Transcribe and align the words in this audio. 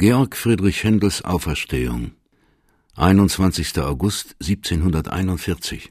Georg 0.00 0.34
Friedrich 0.34 0.82
Händels 0.82 1.22
Auferstehung 1.26 2.12
21. 2.96 3.80
August 3.80 4.34
1741 4.40 5.90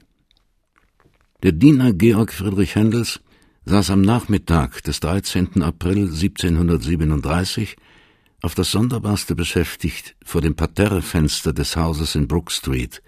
Der 1.44 1.52
Diener 1.52 1.92
Georg 1.92 2.32
Friedrich 2.32 2.74
Händels 2.74 3.20
saß 3.66 3.90
am 3.90 4.00
Nachmittag 4.00 4.82
des 4.82 4.98
13. 4.98 5.62
April 5.62 6.08
1737 6.08 7.76
auf 8.42 8.56
das 8.56 8.72
Sonderbarste 8.72 9.36
beschäftigt 9.36 10.16
vor 10.24 10.40
dem 10.40 10.56
Parterrefenster 10.56 11.52
des 11.52 11.76
Hauses 11.76 12.16
in 12.16 12.26
Brook 12.26 12.50
Street. 12.50 13.04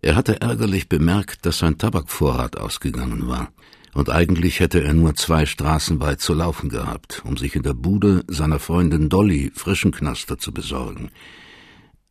Er 0.00 0.14
hatte 0.14 0.40
ärgerlich 0.40 0.88
bemerkt, 0.88 1.44
dass 1.44 1.58
sein 1.58 1.76
Tabakvorrat 1.76 2.56
ausgegangen 2.56 3.26
war 3.26 3.52
und 3.94 4.10
eigentlich 4.10 4.60
hätte 4.60 4.82
er 4.82 4.92
nur 4.92 5.14
zwei 5.14 5.46
Straßen 5.46 6.00
weit 6.00 6.20
zu 6.20 6.34
laufen 6.34 6.68
gehabt, 6.68 7.22
um 7.24 7.36
sich 7.36 7.54
in 7.54 7.62
der 7.62 7.74
Bude 7.74 8.24
seiner 8.28 8.58
Freundin 8.58 9.08
Dolly 9.08 9.52
frischen 9.54 9.92
Knaster 9.92 10.38
zu 10.38 10.52
besorgen. 10.52 11.10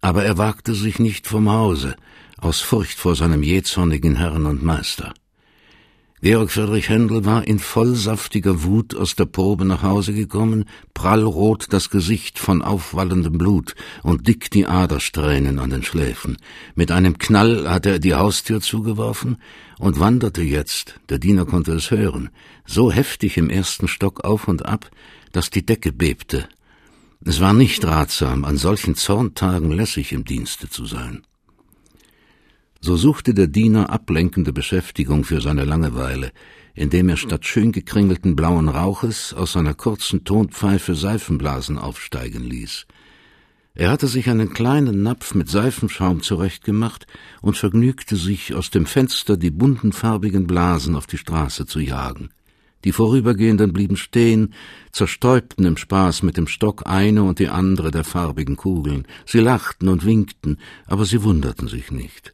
Aber 0.02 0.24
er 0.24 0.38
wagte 0.38 0.74
sich 0.74 1.00
nicht 1.00 1.28
vom 1.28 1.50
Hause, 1.50 1.96
aus 2.38 2.60
Furcht 2.62 2.98
vor 2.98 3.16
seinem 3.16 3.44
jähzornigen 3.44 4.16
Herrn 4.16 4.46
und 4.46 4.64
Meister. 4.64 5.14
Georg 6.24 6.52
Friedrich 6.52 6.88
Händel 6.88 7.26
war 7.26 7.46
in 7.46 7.60
vollsaftiger 7.60 8.64
Wut 8.64 8.96
aus 8.96 9.18
der 9.18 9.26
Probe 9.26 9.66
nach 9.66 9.84
Hause 9.84 10.14
gekommen, 10.14 10.64
prallrot 10.94 11.66
das 11.72 11.90
Gesicht 11.90 12.40
von 12.40 12.62
aufwallendem 12.62 13.38
Blut 13.38 13.76
und 14.04 14.26
dick 14.26 14.50
die 14.50 14.66
Adersträhnen 14.66 15.60
an 15.60 15.70
den 15.70 15.84
Schläfen. 15.84 16.38
Mit 16.76 16.92
einem 16.92 17.18
Knall 17.18 17.70
hatte 17.70 17.90
er 17.90 18.00
die 18.00 18.14
Haustür 18.14 18.62
zugeworfen 18.62 19.36
und 19.80 20.00
wanderte 20.00 20.44
jetzt, 20.44 20.98
der 21.10 21.20
Diener 21.20 21.46
konnte 21.46 21.74
es 21.74 21.92
hören, 21.92 22.30
so 22.66 22.90
heftig 22.90 23.36
im 23.36 23.50
ersten 23.50 23.90
Stock 23.90 24.24
auf 24.24 24.48
und 24.48 24.66
ab, 24.66 24.90
dass 25.34 25.50
die 25.50 25.66
Decke 25.66 25.92
bebte. 25.92 26.48
Es 27.26 27.42
war 27.42 27.52
nicht 27.52 27.84
ratsam, 27.84 28.46
an 28.46 28.56
solchen 28.56 28.96
Zorntagen 28.96 29.72
lässig 29.72 30.14
im 30.14 30.24
Dienste 30.24 30.70
zu 30.70 30.86
sein. 30.86 31.24
So 32.86 32.98
suchte 32.98 33.34
der 33.34 33.48
Diener 33.48 33.92
ablenkende 33.92 34.52
Beschäftigung 34.52 35.24
für 35.24 35.40
seine 35.40 35.64
Langeweile, 35.64 36.34
indem 36.74 37.08
er 37.08 37.16
statt 37.16 37.46
schön 37.46 37.72
gekringelten 37.72 38.36
blauen 38.36 38.68
Rauches 38.68 39.34
aus 39.34 39.54
seiner 39.54 39.74
kurzen 39.74 40.26
Tonpfeife 40.26 40.94
Seifenblasen 40.94 41.78
aufsteigen 41.78 42.44
ließ. 42.44 42.86
Er 43.74 43.90
hatte 43.90 44.08
sich 44.08 44.30
einen 44.30 44.52
kleinen 44.52 45.02
Napf 45.02 45.34
mit 45.34 45.50
Seifenschaum 45.50 46.22
zurechtgemacht 46.22 47.08
und 47.42 47.58
vergnügte 47.58 48.18
sich, 48.18 48.54
aus 48.54 48.70
dem 48.70 48.86
Fenster 48.86 49.38
die 49.38 49.52
bunten 49.52 49.94
farbigen 49.94 50.46
Blasen 50.46 50.98
auf 50.98 51.08
die 51.08 51.18
Straße 51.18 51.66
zu 51.66 51.80
jagen. 51.80 52.32
Die 52.84 52.92
Vorübergehenden 52.92 53.72
blieben 53.72 53.96
stehen, 53.96 54.54
zerstäubten 54.92 55.64
im 55.64 55.78
Spaß 55.78 56.22
mit 56.22 56.36
dem 56.36 56.48
Stock 56.48 56.86
eine 56.86 57.24
und 57.24 57.40
die 57.40 57.48
andere 57.48 57.92
der 57.92 58.04
farbigen 58.04 58.58
Kugeln. 58.58 59.08
Sie 59.26 59.40
lachten 59.40 59.88
und 59.88 60.04
winkten, 60.04 60.58
aber 60.86 61.06
sie 61.06 61.24
wunderten 61.24 61.70
sich 61.70 61.90
nicht 61.90 62.34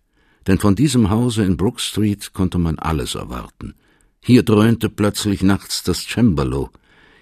denn 0.50 0.58
von 0.58 0.74
diesem 0.74 1.12
Hause 1.12 1.44
in 1.44 1.58
Brook 1.58 1.80
Street 1.80 2.34
konnte 2.34 2.58
man 2.58 2.80
alles 2.80 3.14
erwarten. 3.14 3.76
Hier 4.20 4.42
dröhnte 4.42 4.90
plötzlich 4.90 5.44
nachts 5.44 5.84
das 5.84 6.08
Cembalo, 6.08 6.72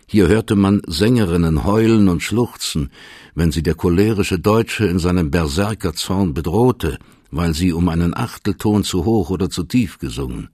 hier 0.09 0.29
hörte 0.29 0.55
man 0.55 0.81
Sängerinnen 0.87 1.65
heulen 1.65 2.07
und 2.07 2.23
schluchzen, 2.23 2.89
wenn 3.35 3.51
sie 3.51 3.61
der 3.61 3.75
cholerische 3.75 4.39
Deutsche 4.39 4.85
in 4.85 4.99
seinem 4.99 5.29
Berserkerzorn 5.29 6.33
bedrohte, 6.33 6.97
weil 7.29 7.53
sie 7.53 7.73
um 7.73 7.89
einen 7.89 8.15
Achtelton 8.15 8.85
zu 8.85 9.03
hoch 9.03 9.29
oder 9.29 9.49
zu 9.49 9.63
tief 9.63 9.99
gesungen. 9.99 10.47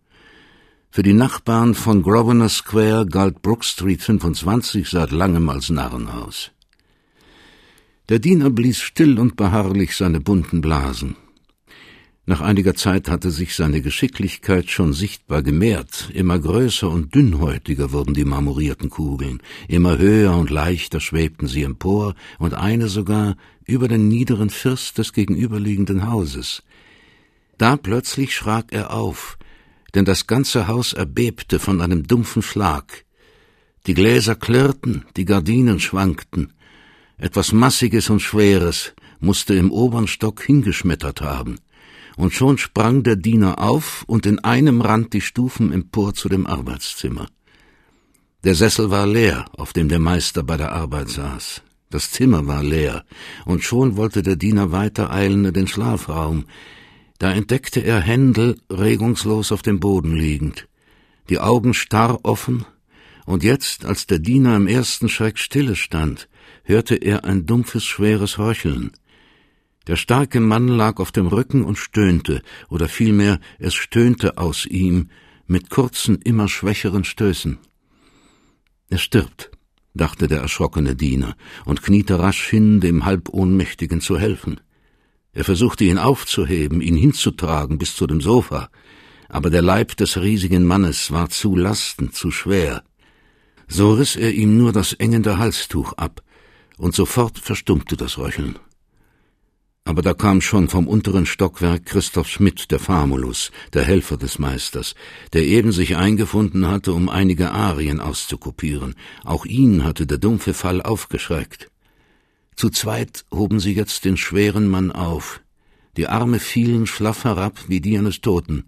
Für 0.89 1.03
die 1.03 1.13
Nachbarn 1.13 1.75
von 1.75 2.01
Grosvenor 2.01 2.49
Square 2.49 3.05
galt 3.05 3.43
Brook 3.43 3.63
Street 3.63 4.01
25 4.01 4.89
seit 4.89 5.11
langem 5.11 5.47
als 5.49 5.69
Narrenhaus. 5.69 6.49
Der 8.09 8.17
Diener 8.17 8.49
blies 8.49 8.79
still 8.79 9.19
und 9.19 9.35
beharrlich 9.35 9.95
seine 9.95 10.19
bunten 10.19 10.61
Blasen. 10.61 11.15
Nach 12.25 12.39
einiger 12.39 12.73
Zeit 12.73 13.09
hatte 13.09 13.31
sich 13.31 13.53
seine 13.53 13.81
Geschicklichkeit 13.81 14.69
schon 14.69 14.93
sichtbar 14.93 15.43
gemehrt, 15.43 16.09
immer 16.13 16.39
größer 16.39 16.89
und 16.89 17.13
dünnhäutiger 17.13 17.91
wurden 17.91 18.13
die 18.13 18.23
marmorierten 18.23 18.89
Kugeln, 18.89 19.41
immer 19.67 19.97
höher 19.97 20.37
und 20.37 20.49
leichter 20.49 21.01
schwebten 21.01 21.49
sie 21.49 21.63
empor, 21.63 22.15
und 22.39 22.53
eine 22.53 22.87
sogar 22.87 23.35
über 23.65 23.89
den 23.89 24.07
niederen 24.07 24.49
First 24.49 24.99
des 24.99 25.11
gegenüberliegenden 25.11 26.07
Hauses. 26.09 26.63
Da 27.57 27.75
plötzlich 27.75 28.33
schrak 28.33 28.67
er 28.71 28.93
auf, 28.93 29.37
denn 29.93 30.05
das 30.05 30.25
ganze 30.25 30.67
Haus 30.67 30.93
erbebte 30.93 31.59
von 31.59 31.81
einem 31.81 32.07
dumpfen 32.07 32.41
Schlag. 32.41 33.03
Die 33.85 33.93
Gläser 33.93 34.35
klirrten, 34.35 35.03
die 35.17 35.25
Gardinen 35.25 35.81
schwankten. 35.81 36.53
Etwas 37.17 37.51
Massiges 37.51 38.09
und 38.09 38.21
Schweres 38.21 38.93
musste 39.19 39.55
im 39.55 39.71
oberen 39.71 40.07
Stock 40.07 40.41
hingeschmettert 40.41 41.19
haben 41.19 41.57
und 42.17 42.33
schon 42.33 42.57
sprang 42.57 43.03
der 43.03 43.15
Diener 43.15 43.59
auf 43.59 44.03
und 44.07 44.25
in 44.25 44.39
einem 44.39 44.81
rannte 44.81 45.09
die 45.17 45.21
Stufen 45.21 45.71
empor 45.71 46.13
zu 46.13 46.29
dem 46.29 46.45
Arbeitszimmer. 46.45 47.27
Der 48.43 48.55
Sessel 48.55 48.89
war 48.91 49.07
leer, 49.07 49.45
auf 49.57 49.73
dem 49.73 49.89
der 49.89 49.99
Meister 49.99 50.43
bei 50.43 50.57
der 50.57 50.73
Arbeit 50.73 51.09
saß. 51.09 51.61
Das 51.89 52.11
Zimmer 52.11 52.47
war 52.47 52.63
leer, 52.63 53.05
und 53.45 53.63
schon 53.63 53.97
wollte 53.97 54.23
der 54.23 54.35
Diener 54.35 54.71
weiter 54.71 55.11
eilen 55.11 55.45
in 55.45 55.53
den 55.53 55.67
Schlafraum. 55.67 56.45
Da 57.19 57.31
entdeckte 57.31 57.81
er 57.81 57.99
Händel 57.99 58.59
regungslos 58.69 59.51
auf 59.51 59.61
dem 59.61 59.79
Boden 59.79 60.15
liegend, 60.15 60.67
die 61.29 61.39
Augen 61.39 61.73
starr 61.73 62.19
offen, 62.23 62.65
und 63.25 63.43
jetzt, 63.43 63.85
als 63.85 64.07
der 64.07 64.19
Diener 64.19 64.57
im 64.57 64.67
ersten 64.67 65.07
Schreck 65.07 65.39
stille 65.39 65.75
stand, 65.75 66.27
hörte 66.63 66.95
er 66.95 67.23
ein 67.23 67.45
dumpfes, 67.45 67.85
schweres 67.85 68.37
Röcheln. 68.39 68.91
Der 69.87 69.97
starke 69.97 70.39
Mann 70.39 70.69
lag 70.69 70.99
auf 70.99 71.11
dem 71.11 71.27
Rücken 71.27 71.63
und 71.63 71.77
stöhnte, 71.77 72.41
oder 72.69 72.87
vielmehr 72.87 73.39
es 73.59 73.73
stöhnte 73.73 74.37
aus 74.37 74.65
ihm, 74.65 75.09
mit 75.45 75.69
kurzen, 75.69 76.21
immer 76.21 76.47
schwächeren 76.47 77.03
Stößen. 77.03 77.57
Er 78.89 78.97
stirbt, 78.97 79.51
dachte 79.93 80.27
der 80.27 80.39
erschrockene 80.39 80.95
Diener 80.95 81.35
und 81.65 81.81
kniete 81.81 82.17
rasch 82.17 82.45
hin, 82.47 82.79
dem 82.79 83.03
Halbohnmächtigen 83.03 83.99
zu 83.99 84.17
helfen. 84.17 84.61
Er 85.33 85.43
versuchte 85.43 85.83
ihn 85.83 85.97
aufzuheben, 85.97 86.79
ihn 86.79 86.95
hinzutragen 86.95 87.77
bis 87.77 87.95
zu 87.95 88.07
dem 88.07 88.21
Sofa, 88.21 88.69
aber 89.27 89.49
der 89.49 89.63
Leib 89.63 89.97
des 89.97 90.21
riesigen 90.21 90.63
Mannes 90.63 91.11
war 91.11 91.29
zu 91.29 91.55
lastend, 91.55 92.15
zu 92.15 92.31
schwer. 92.31 92.83
So 93.67 93.93
riss 93.93 94.15
er 94.15 94.31
ihm 94.31 94.57
nur 94.57 94.71
das 94.71 94.93
engende 94.93 95.39
Halstuch 95.39 95.93
ab, 95.93 96.21
und 96.77 96.95
sofort 96.95 97.39
verstummte 97.39 97.97
das 97.97 98.17
Röcheln. 98.17 98.59
Aber 99.85 100.01
da 100.01 100.13
kam 100.13 100.39
schon 100.39 100.69
vom 100.69 100.87
unteren 100.87 101.25
Stockwerk 101.25 101.85
Christoph 101.85 102.29
Schmidt, 102.29 102.71
der 102.71 102.79
Famulus, 102.79 103.51
der 103.73 103.83
Helfer 103.83 104.15
des 104.15 104.39
Meisters, 104.39 104.95
der 105.33 105.43
eben 105.43 105.73
sich 105.73 105.97
eingefunden 105.97 106.67
hatte, 106.67 106.93
um 106.93 107.09
einige 107.09 107.51
Arien 107.51 107.99
auszukopieren. 107.99 108.95
Auch 109.25 109.45
ihn 109.45 109.83
hatte 109.83 110.07
der 110.07 110.19
dumpfe 110.19 110.53
Fall 110.53 110.81
aufgeschreckt. 110.81 111.69
Zu 112.55 112.69
zweit 112.69 113.25
hoben 113.31 113.59
sie 113.59 113.73
jetzt 113.73 114.05
den 114.05 114.15
schweren 114.15 114.69
Mann 114.69 114.91
auf. 114.91 115.41
Die 115.97 116.07
Arme 116.07 116.39
fielen 116.39 116.87
schlaff 116.87 117.25
herab 117.25 117.65
wie 117.67 117.81
die 117.81 117.97
eines 117.97 118.21
Toten 118.21 118.65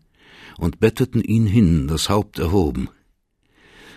und 0.57 0.79
betteten 0.79 1.21
ihn 1.21 1.47
hin, 1.47 1.87
das 1.87 2.09
Haupt 2.09 2.39
erhoben. 2.39 2.89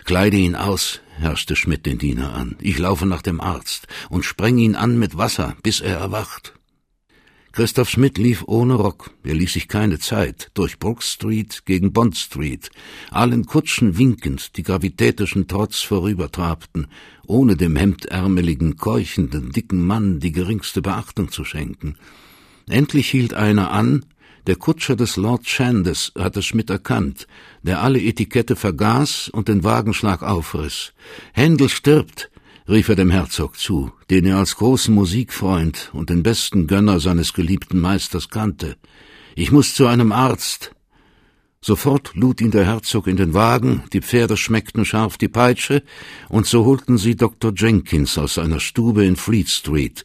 Kleide 0.04 0.36
ihn 0.36 0.54
aus, 0.54 1.00
herrschte 1.18 1.56
Schmidt 1.56 1.84
den 1.84 1.98
Diener 1.98 2.32
an. 2.32 2.56
Ich 2.60 2.78
laufe 2.78 3.06
nach 3.06 3.22
dem 3.22 3.40
Arzt 3.40 3.88
und 4.08 4.24
spreng 4.24 4.56
ihn 4.58 4.76
an 4.76 4.98
mit 4.98 5.18
Wasser, 5.18 5.56
bis 5.62 5.80
er 5.80 5.98
erwacht. 5.98 6.57
Christoph 7.58 7.90
Schmidt 7.90 8.18
lief 8.18 8.44
ohne 8.46 8.74
Rock, 8.74 9.10
er 9.24 9.34
ließ 9.34 9.54
sich 9.54 9.66
keine 9.66 9.98
Zeit, 9.98 10.52
durch 10.54 10.78
Brook 10.78 11.02
Street 11.02 11.62
gegen 11.64 11.92
Bond 11.92 12.16
Street, 12.16 12.70
allen 13.10 13.46
Kutschen 13.46 13.98
winkend, 13.98 14.56
die 14.56 14.62
gravitätischen 14.62 15.48
Trotz 15.48 15.80
vorübertrabten, 15.80 16.86
ohne 17.26 17.56
dem 17.56 17.74
hemdärmeligen, 17.74 18.76
keuchenden, 18.76 19.50
dicken 19.50 19.84
Mann 19.84 20.20
die 20.20 20.30
geringste 20.30 20.82
Beachtung 20.82 21.32
zu 21.32 21.42
schenken. 21.42 21.96
Endlich 22.68 23.10
hielt 23.10 23.34
einer 23.34 23.72
an, 23.72 24.04
der 24.46 24.54
Kutscher 24.54 24.94
des 24.94 25.16
Lord 25.16 25.44
Chandes 25.44 26.12
hatte 26.16 26.44
Schmidt 26.44 26.70
erkannt, 26.70 27.26
der 27.64 27.82
alle 27.82 28.00
Etikette 28.00 28.54
vergaß 28.54 29.30
und 29.30 29.48
den 29.48 29.64
Wagenschlag 29.64 30.22
aufriss. 30.22 30.92
Händel 31.32 31.68
stirbt, 31.68 32.30
rief 32.68 32.88
er 32.88 32.96
dem 32.96 33.10
Herzog 33.10 33.58
zu, 33.58 33.92
den 34.10 34.26
er 34.26 34.36
als 34.36 34.56
großen 34.56 34.94
Musikfreund 34.94 35.90
und 35.94 36.10
den 36.10 36.22
besten 36.22 36.66
Gönner 36.66 37.00
seines 37.00 37.32
geliebten 37.32 37.80
Meisters 37.80 38.28
kannte. 38.28 38.76
Ich 39.34 39.50
muss 39.50 39.74
zu 39.74 39.86
einem 39.86 40.12
Arzt. 40.12 40.72
Sofort 41.60 42.12
lud 42.14 42.40
ihn 42.40 42.50
der 42.50 42.66
Herzog 42.66 43.06
in 43.06 43.16
den 43.16 43.34
Wagen, 43.34 43.82
die 43.92 44.00
Pferde 44.00 44.36
schmeckten 44.36 44.84
scharf 44.84 45.16
die 45.16 45.28
Peitsche, 45.28 45.82
und 46.28 46.46
so 46.46 46.64
holten 46.64 46.98
sie 46.98 47.16
Dr. 47.16 47.52
Jenkins 47.56 48.16
aus 48.18 48.34
seiner 48.34 48.60
Stube 48.60 49.04
in 49.04 49.16
Fleet 49.16 49.48
Street, 49.48 50.04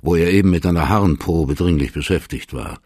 wo 0.00 0.14
er 0.14 0.32
eben 0.32 0.50
mit 0.50 0.64
einer 0.64 0.88
Harnprobe 0.88 1.54
dringlich 1.54 1.92
beschäftigt 1.92 2.54
war. 2.54 2.80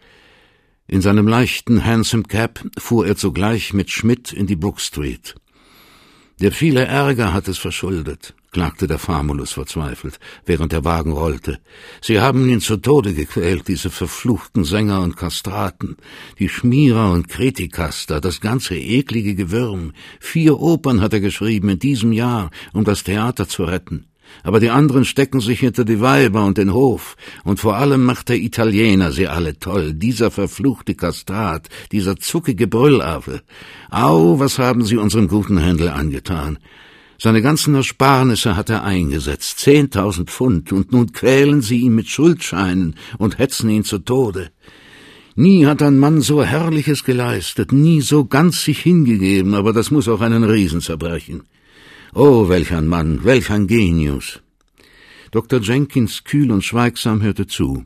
In 0.88 1.02
seinem 1.02 1.28
leichten 1.28 1.84
Hansom 1.84 2.26
Cab 2.26 2.64
fuhr 2.78 3.06
er 3.06 3.14
zugleich 3.14 3.74
mit 3.74 3.90
Schmidt 3.90 4.32
in 4.32 4.46
die 4.46 4.56
Brook 4.56 4.80
Street. 4.80 5.34
Der 6.40 6.52
viele 6.52 6.84
Ärger 6.84 7.32
hat 7.32 7.48
es 7.48 7.58
verschuldet, 7.58 8.32
klagte 8.52 8.86
der 8.86 9.00
Famulus 9.00 9.50
verzweifelt, 9.52 10.20
während 10.46 10.70
der 10.70 10.84
Wagen 10.84 11.10
rollte. 11.10 11.58
Sie 12.00 12.20
haben 12.20 12.48
ihn 12.48 12.60
zu 12.60 12.76
Tode 12.76 13.12
gequält, 13.12 13.66
diese 13.66 13.90
verfluchten 13.90 14.62
Sänger 14.62 15.00
und 15.00 15.16
Kastraten, 15.16 15.96
die 16.38 16.48
Schmierer 16.48 17.10
und 17.10 17.28
Kritikaster, 17.28 18.20
das 18.20 18.40
ganze 18.40 18.76
eklige 18.76 19.34
Gewürm. 19.34 19.94
Vier 20.20 20.60
Opern 20.60 21.00
hat 21.00 21.12
er 21.12 21.20
geschrieben 21.20 21.70
in 21.70 21.80
diesem 21.80 22.12
Jahr, 22.12 22.50
um 22.72 22.84
das 22.84 23.02
Theater 23.02 23.48
zu 23.48 23.64
retten. 23.64 24.06
Aber 24.42 24.60
die 24.60 24.70
anderen 24.70 25.04
stecken 25.04 25.40
sich 25.40 25.60
hinter 25.60 25.84
die 25.84 26.00
Weiber 26.00 26.44
und 26.44 26.58
den 26.58 26.72
Hof, 26.72 27.16
und 27.44 27.60
vor 27.60 27.76
allem 27.76 28.04
macht 28.04 28.28
der 28.28 28.38
Italiener 28.38 29.12
sie 29.12 29.28
alle 29.28 29.58
toll, 29.58 29.94
dieser 29.94 30.30
verfluchte 30.30 30.94
Kastrat, 30.94 31.68
dieser 31.92 32.16
zuckige 32.16 32.66
Brüllaffe. 32.66 33.42
Au, 33.90 34.38
was 34.38 34.58
haben 34.58 34.84
sie 34.84 34.96
unserem 34.96 35.28
guten 35.28 35.58
Händel 35.58 35.88
angetan? 35.88 36.58
Seine 37.20 37.42
ganzen 37.42 37.74
Ersparnisse 37.74 38.56
hat 38.56 38.70
er 38.70 38.84
eingesetzt, 38.84 39.58
zehntausend 39.58 40.30
Pfund, 40.30 40.72
und 40.72 40.92
nun 40.92 41.10
quälen 41.10 41.62
sie 41.62 41.80
ihn 41.80 41.96
mit 41.96 42.08
Schuldscheinen 42.08 42.94
und 43.18 43.38
hetzen 43.38 43.68
ihn 43.70 43.82
zu 43.82 43.98
Tode. 43.98 44.50
Nie 45.34 45.66
hat 45.66 45.82
ein 45.82 45.98
Mann 45.98 46.20
so 46.20 46.44
Herrliches 46.44 47.02
geleistet, 47.04 47.72
nie 47.72 48.00
so 48.00 48.24
ganz 48.24 48.62
sich 48.62 48.80
hingegeben, 48.80 49.54
aber 49.54 49.72
das 49.72 49.90
muss 49.90 50.08
auch 50.08 50.20
einen 50.20 50.44
Riesen 50.44 50.80
zerbrechen. 50.80 51.42
Oh, 52.14 52.48
welch 52.48 52.72
ein 52.72 52.86
Mann, 52.86 53.24
welch 53.24 53.50
ein 53.50 53.66
Genius! 53.66 54.40
Dr. 55.30 55.60
Jenkins 55.60 56.24
kühl 56.24 56.50
und 56.50 56.64
schweigsam 56.64 57.22
hörte 57.22 57.46
zu. 57.46 57.84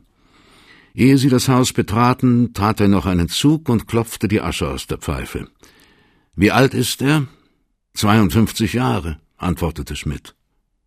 Ehe 0.95 1.17
sie 1.17 1.29
das 1.29 1.49
Haus 1.49 1.73
betraten, 1.73 2.53
tat 2.53 2.79
er 2.79 2.87
noch 2.87 3.05
einen 3.05 3.27
Zug 3.27 3.67
und 3.67 3.87
klopfte 3.87 4.27
die 4.27 4.41
Asche 4.41 4.69
aus 4.69 4.87
der 4.87 4.99
Pfeife. 4.99 5.47
Wie 6.35 6.51
alt 6.51 6.73
ist 6.73 7.01
er? 7.01 7.27
52 7.95 8.73
Jahre, 8.73 9.19
antwortete 9.37 9.95
Schmidt. 9.95 10.35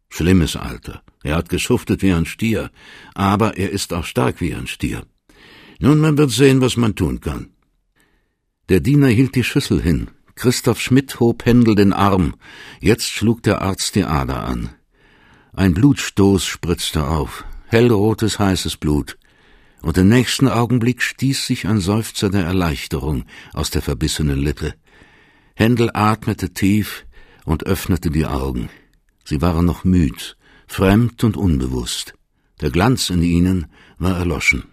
Schlimmes 0.09 0.57
Alter. 0.57 1.03
Er 1.23 1.37
hat 1.37 1.49
geschuftet 1.49 2.03
wie 2.03 2.13
ein 2.13 2.25
Stier, 2.25 2.71
aber 3.15 3.57
er 3.57 3.71
ist 3.71 3.93
auch 3.93 4.05
stark 4.05 4.41
wie 4.41 4.55
ein 4.55 4.67
Stier. 4.67 5.05
Nun, 5.79 5.99
man 5.99 6.17
wird 6.17 6.31
sehen, 6.31 6.61
was 6.61 6.77
man 6.77 6.95
tun 6.95 7.21
kann. 7.21 7.51
Der 8.69 8.81
Diener 8.81 9.09
hielt 9.09 9.35
die 9.35 9.45
Schüssel 9.45 9.83
hin, 9.83 10.09
Christoph 10.37 10.83
Schmidt 10.83 11.19
hob 11.19 11.47
Händel 11.47 11.75
den 11.75 11.95
Arm. 11.95 12.35
Jetzt 12.79 13.09
schlug 13.09 13.43
der 13.43 13.63
Arzt 13.63 13.95
die 13.95 14.05
Ader 14.05 14.45
an. 14.45 14.69
Ein 15.55 15.73
Blutstoß 15.73 16.45
spritzte 16.45 17.07
auf, 17.07 17.47
hellrotes, 17.69 18.39
heißes 18.39 18.77
Blut. 18.77 19.17
Und 19.81 19.97
im 19.97 20.11
nächsten 20.11 20.47
Augenblick 20.49 21.01
stieß 21.01 21.47
sich 21.47 21.67
ein 21.67 21.81
Seufzer 21.81 22.29
der 22.29 22.45
Erleichterung 22.45 23.25
aus 23.55 23.71
der 23.71 23.81
verbissenen 23.81 24.39
Lippe. 24.39 24.75
Händel 25.55 25.91
atmete 25.95 26.51
tief 26.53 27.07
und 27.47 27.65
öffnete 27.65 28.11
die 28.11 28.27
Augen. 28.27 28.69
Sie 29.25 29.41
waren 29.41 29.65
noch 29.65 29.85
müd, 29.85 30.37
fremd 30.67 31.25
und 31.25 31.39
unbewusst. 31.39 32.13
Der 32.61 32.71
Glanz 32.71 33.09
in 33.09 33.23
ihnen 33.23 33.69
war 33.97 34.19
erloschen. 34.19 34.65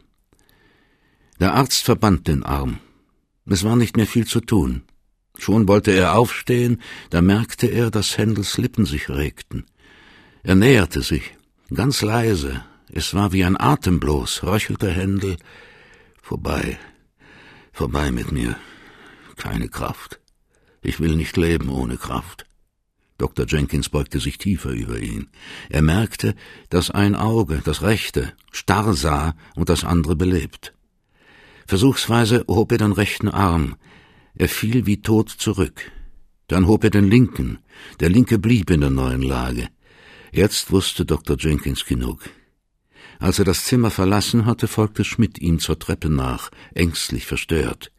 Der 1.39 1.53
Arzt 1.53 1.85
verband 1.85 2.27
den 2.27 2.43
Arm. 2.43 2.79
Es 3.45 3.63
war 3.63 3.77
nicht 3.77 3.95
mehr 3.95 4.07
viel 4.07 4.27
zu 4.27 4.41
tun. 4.41 4.83
Schon 5.37 5.67
wollte 5.67 5.91
er 5.91 6.15
aufstehen, 6.15 6.81
da 7.09 7.21
merkte 7.21 7.67
er, 7.67 7.91
dass 7.91 8.17
Händels 8.17 8.57
Lippen 8.57 8.85
sich 8.85 9.09
regten. 9.09 9.65
Er 10.43 10.55
näherte 10.55 11.01
sich, 11.01 11.35
ganz 11.73 12.01
leise, 12.01 12.63
es 12.91 13.13
war 13.13 13.31
wie 13.33 13.43
ein 13.43 13.59
Atem 13.59 13.99
bloß, 13.99 14.43
röchelte 14.43 14.91
Händel. 14.91 15.37
Vorbei, 16.21 16.77
vorbei 17.71 18.11
mit 18.11 18.31
mir. 18.31 18.55
Keine 19.35 19.67
Kraft. 19.67 20.19
Ich 20.81 20.99
will 20.99 21.15
nicht 21.15 21.35
leben 21.35 21.69
ohne 21.69 21.97
Kraft. 21.97 22.45
Dr. 23.17 23.47
Jenkins 23.47 23.89
beugte 23.89 24.19
sich 24.19 24.37
tiefer 24.37 24.71
über 24.71 24.99
ihn. 24.99 25.29
Er 25.69 25.81
merkte, 25.81 26.35
dass 26.69 26.91
ein 26.91 27.15
Auge, 27.15 27.61
das 27.63 27.81
rechte, 27.81 28.33
starr 28.51 28.93
sah 28.93 29.35
und 29.55 29.69
das 29.69 29.83
andere 29.83 30.15
belebt. 30.15 30.73
Versuchsweise 31.65 32.45
hob 32.47 32.71
er 32.71 32.77
den 32.79 32.91
rechten 32.91 33.29
Arm, 33.29 33.75
er 34.35 34.49
fiel 34.49 34.85
wie 34.85 35.01
tot 35.01 35.29
zurück. 35.29 35.91
Dann 36.47 36.67
hob 36.67 36.83
er 36.83 36.89
den 36.89 37.09
linken. 37.09 37.59
Der 37.99 38.09
linke 38.09 38.39
blieb 38.39 38.69
in 38.69 38.81
der 38.81 38.89
neuen 38.89 39.21
Lage. 39.21 39.69
Jetzt 40.31 40.71
wusste 40.71 41.05
Dr. 41.05 41.37
Jenkins 41.37 41.85
genug. 41.85 42.29
Als 43.19 43.39
er 43.39 43.45
das 43.45 43.65
Zimmer 43.65 43.91
verlassen 43.91 44.45
hatte, 44.45 44.67
folgte 44.67 45.03
Schmidt 45.03 45.39
ihm 45.39 45.59
zur 45.59 45.79
Treppe 45.79 46.09
nach, 46.09 46.49
ängstlich 46.73 47.25
verstört. 47.25 47.91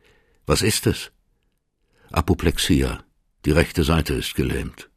Was 0.47 0.63
ist 0.63 0.87
es? 0.87 1.13
Apoplexia. 2.11 3.05
Die 3.45 3.53
rechte 3.53 3.85
Seite 3.85 4.15
ist 4.15 4.35
gelähmt. 4.35 4.91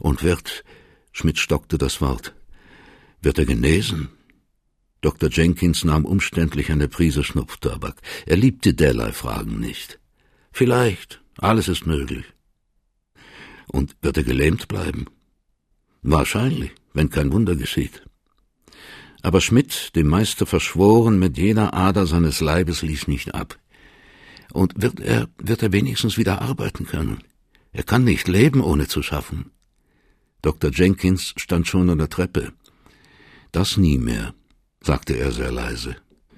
Und 0.00 0.22
wird, 0.22 0.64
Schmidt 1.12 1.38
stockte 1.38 1.78
das 1.78 2.00
Wort, 2.00 2.34
wird 3.20 3.38
er 3.38 3.46
genesen? 3.46 4.10
Dr. 5.00 5.28
Jenkins 5.30 5.84
nahm 5.84 6.04
umständlich 6.04 6.70
eine 6.70 6.88
Prise 6.88 7.24
Schnupftabak. 7.24 8.00
Er 8.26 8.36
liebte 8.36 8.74
derlei 8.74 9.12
Fragen 9.12 9.60
nicht. 9.60 9.98
Vielleicht, 10.56 11.20
alles 11.38 11.66
ist 11.66 11.84
möglich. 11.84 12.26
Und 13.66 13.96
wird 14.02 14.18
er 14.18 14.22
gelähmt 14.22 14.68
bleiben? 14.68 15.06
Wahrscheinlich, 16.02 16.70
wenn 16.92 17.10
kein 17.10 17.32
Wunder 17.32 17.56
geschieht. 17.56 18.04
Aber 19.20 19.40
Schmidt, 19.40 19.96
dem 19.96 20.06
Meister 20.06 20.46
verschworen, 20.46 21.18
mit 21.18 21.36
jeder 21.38 21.74
Ader 21.74 22.06
seines 22.06 22.38
Leibes 22.38 22.82
ließ 22.82 23.08
nicht 23.08 23.34
ab. 23.34 23.58
Und 24.52 24.80
wird 24.80 25.00
er, 25.00 25.28
wird 25.38 25.64
er 25.64 25.72
wenigstens 25.72 26.18
wieder 26.18 26.40
arbeiten 26.40 26.86
können? 26.86 27.24
Er 27.72 27.82
kann 27.82 28.04
nicht 28.04 28.28
leben, 28.28 28.60
ohne 28.60 28.86
zu 28.86 29.02
schaffen. 29.02 29.50
Dr. 30.40 30.70
Jenkins 30.70 31.34
stand 31.36 31.66
schon 31.66 31.90
an 31.90 31.98
der 31.98 32.10
Treppe. 32.10 32.52
Das 33.50 33.76
nie 33.76 33.98
mehr, 33.98 34.34
sagte 34.80 35.14
er 35.14 35.32
sehr 35.32 35.50
leise. 35.50 35.96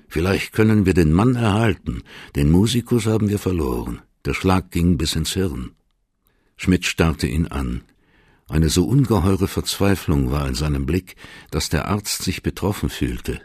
Vielleicht 0.09 0.55
können 0.55 0.87
wir 0.87 0.95
den 0.95 1.13
Mann 1.13 1.35
erhalten, 1.35 2.03
den 2.35 2.51
Musikus 2.51 3.05
haben 3.05 3.29
wir 3.29 3.39
verloren. 3.39 4.01
Der 4.27 4.35
Schlag 4.35 4.73
ging 4.73 4.99
bis 4.99 5.15
ins 5.15 5.33
Hirn. 5.35 5.71
Schmidt 6.57 6.85
starrte 6.85 7.29
ihn 7.29 7.47
an. 7.47 7.83
Eine 8.49 8.69
so 8.69 8.85
ungeheure 8.85 9.47
Verzweiflung 9.47 10.33
war 10.33 10.49
in 10.49 10.55
seinem 10.55 10.85
Blick, 10.85 11.15
dass 11.53 11.69
der 11.69 11.87
Arzt 11.87 12.23
sich 12.23 12.43
betroffen 12.43 12.91
fühlte. 12.91 13.41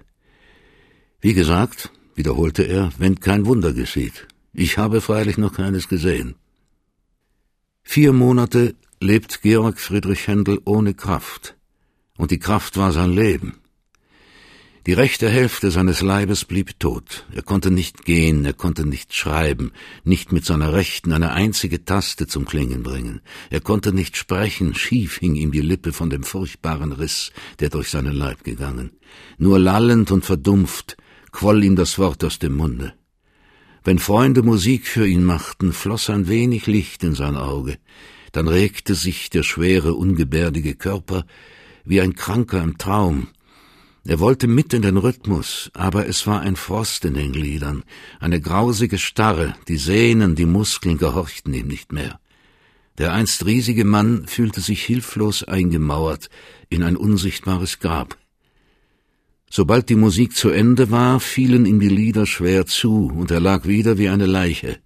Wie 1.20 1.36
gesagt, 1.36 1.92
wiederholte 2.16 2.64
er, 2.64 2.92
wenn 2.98 3.20
kein 3.20 3.46
Wunder 3.46 3.74
geschieht. 3.74 4.28
Ich 4.54 4.80
habe 4.80 5.02
freilich 5.02 5.38
noch 5.38 5.54
keines 5.54 5.88
gesehen. 5.88 6.36
Vier 7.84 8.12
Monate 8.12 8.76
lebt 9.00 9.44
Georg 9.44 9.80
Friedrich 9.80 10.28
Händel 10.28 10.62
ohne 10.66 10.96
Kraft, 10.96 11.58
und 12.18 12.32
die 12.32 12.40
Kraft 12.40 12.78
war 12.78 12.92
sein 12.92 13.12
Leben. 13.12 13.61
Die 14.88 14.94
rechte 14.94 15.30
Hälfte 15.30 15.70
seines 15.70 16.02
Leibes 16.02 16.44
blieb 16.44 16.80
tot. 16.80 17.28
Er 17.36 17.44
konnte 17.44 17.70
nicht 17.70 18.04
gehen, 18.04 18.46
er 18.46 18.54
konnte 18.54 18.84
nicht 18.84 19.14
schreiben, 19.14 19.74
nicht 20.04 20.32
mit 20.32 20.44
seiner 20.44 20.74
rechten 20.74 21.14
eine 21.14 21.34
einzige 21.34 21.86
Taste 21.86 22.26
zum 22.26 22.46
Klingen 22.46 22.82
bringen. 22.82 23.22
Er 23.52 23.62
konnte 23.62 23.94
nicht 23.94 24.18
sprechen, 24.18 24.74
schief 24.74 25.20
hing 25.20 25.36
ihm 25.36 25.52
die 25.52 25.62
Lippe 25.62 25.94
von 25.94 26.10
dem 26.10 26.24
furchtbaren 26.24 26.94
Riss, 26.94 27.32
der 27.60 27.70
durch 27.70 27.92
seinen 27.92 28.14
Leib 28.14 28.44
gegangen. 28.44 28.90
Nur 29.38 29.60
lallend 29.60 30.10
und 30.10 30.26
verdumpft 30.26 30.98
quoll 31.32 31.64
ihm 31.64 31.76
das 31.76 32.00
Wort 32.00 32.24
aus 32.24 32.40
dem 32.40 32.56
Munde. 32.56 32.96
Wenn 33.84 34.00
Freunde 34.00 34.42
Musik 34.42 34.88
für 34.88 35.06
ihn 35.06 35.24
machten, 35.24 35.74
floss 35.74 36.10
ein 36.10 36.28
wenig 36.28 36.66
Licht 36.66 37.04
in 37.04 37.14
sein 37.14 37.36
Auge, 37.36 37.78
dann 38.32 38.48
regte 38.48 38.96
sich 38.96 39.30
der 39.30 39.44
schwere, 39.44 39.94
ungebärdige 39.94 40.74
Körper 40.74 41.28
wie 41.84 42.02
ein 42.02 42.16
Kranker 42.16 42.64
im 42.64 42.80
Traum, 42.80 43.28
er 44.04 44.20
wollte 44.20 44.48
mit 44.48 44.74
in 44.74 44.82
den 44.82 44.98
Rhythmus, 44.98 45.70
aber 45.74 46.08
es 46.08 46.26
war 46.26 46.42
ein 46.42 46.56
Frost 46.56 47.06
in 47.06 47.14
den 47.14 47.32
Gliedern, 47.32 47.84
eine 48.20 48.42
grausige 48.42 48.98
Starre, 48.98 49.56
die 49.68 49.78
Sehnen, 49.78 50.36
die 50.36 50.48
Muskeln 50.48 50.98
gehorchten 50.98 51.54
ihm 51.54 51.68
nicht 51.68 51.92
mehr. 51.92 52.20
Der 52.98 53.14
einst 53.14 53.46
riesige 53.46 53.86
Mann 53.86 54.28
fühlte 54.28 54.60
sich 54.60 54.84
hilflos 54.84 55.44
eingemauert 55.44 56.30
in 56.70 56.84
ein 56.84 56.98
unsichtbares 56.98 57.80
Grab. 57.80 58.18
Sobald 59.50 59.90
die 59.90 59.96
Musik 59.96 60.36
zu 60.36 60.50
Ende 60.50 60.92
war, 60.92 61.20
fielen 61.20 61.66
ihm 61.66 61.80
die 61.80 61.90
Lieder 61.90 62.26
schwer 62.26 62.66
zu, 62.66 63.12
und 63.14 63.32
er 63.32 63.40
lag 63.40 63.66
wieder 63.66 63.98
wie 63.98 64.10
eine 64.10 64.26
Leiche. 64.26 64.80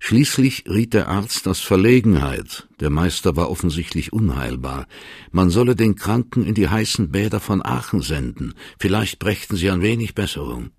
Schließlich 0.00 0.64
riet 0.68 0.94
der 0.94 1.08
Arzt 1.08 1.48
aus 1.48 1.60
Verlegenheit, 1.60 2.68
der 2.80 2.88
Meister 2.88 3.36
war 3.36 3.50
offensichtlich 3.50 4.12
unheilbar, 4.12 4.86
man 5.32 5.50
solle 5.50 5.74
den 5.74 5.96
Kranken 5.96 6.44
in 6.44 6.54
die 6.54 6.68
heißen 6.68 7.10
Bäder 7.10 7.40
von 7.40 7.64
Aachen 7.64 8.00
senden, 8.00 8.54
vielleicht 8.78 9.18
brächten 9.18 9.56
sie 9.56 9.70
ein 9.70 9.82
wenig 9.82 10.14
Besserung. 10.14 10.70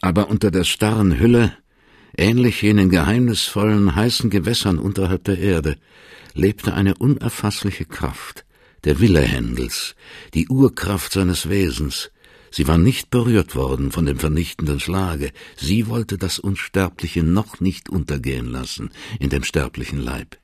Aber 0.00 0.30
unter 0.30 0.50
der 0.50 0.64
starren 0.64 1.18
Hülle, 1.18 1.56
ähnlich 2.16 2.62
jenen 2.62 2.88
geheimnisvollen 2.88 3.94
heißen 3.94 4.30
Gewässern 4.30 4.78
unterhalb 4.78 5.24
der 5.24 5.38
Erde, 5.38 5.76
lebte 6.32 6.74
eine 6.74 6.94
unerfassliche 6.96 7.84
Kraft, 7.84 8.44
der 8.84 9.00
Wille 9.00 9.20
Händels, 9.20 9.94
die 10.32 10.48
Urkraft 10.48 11.12
seines 11.12 11.48
Wesens, 11.48 12.10
Sie 12.56 12.68
war 12.68 12.78
nicht 12.78 13.10
berührt 13.10 13.56
worden 13.56 13.90
von 13.90 14.06
dem 14.06 14.20
vernichtenden 14.20 14.78
Schlage. 14.78 15.32
Sie 15.56 15.88
wollte 15.88 16.18
das 16.18 16.38
Unsterbliche 16.38 17.24
noch 17.24 17.58
nicht 17.58 17.88
untergehen 17.88 18.46
lassen 18.46 18.90
in 19.18 19.28
dem 19.28 19.42
sterblichen 19.42 19.98
Leib. 19.98 20.38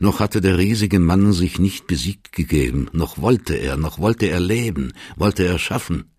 Noch 0.00 0.18
hatte 0.18 0.40
der 0.40 0.58
riesige 0.58 0.98
Mann 0.98 1.32
sich 1.32 1.60
nicht 1.60 1.86
besiegt 1.86 2.32
gegeben, 2.32 2.88
noch 2.92 3.18
wollte 3.18 3.54
er, 3.54 3.76
noch 3.76 4.00
wollte 4.00 4.26
er 4.26 4.40
leben, 4.40 4.94
wollte 5.14 5.44
er 5.44 5.60
schaffen. 5.60 6.10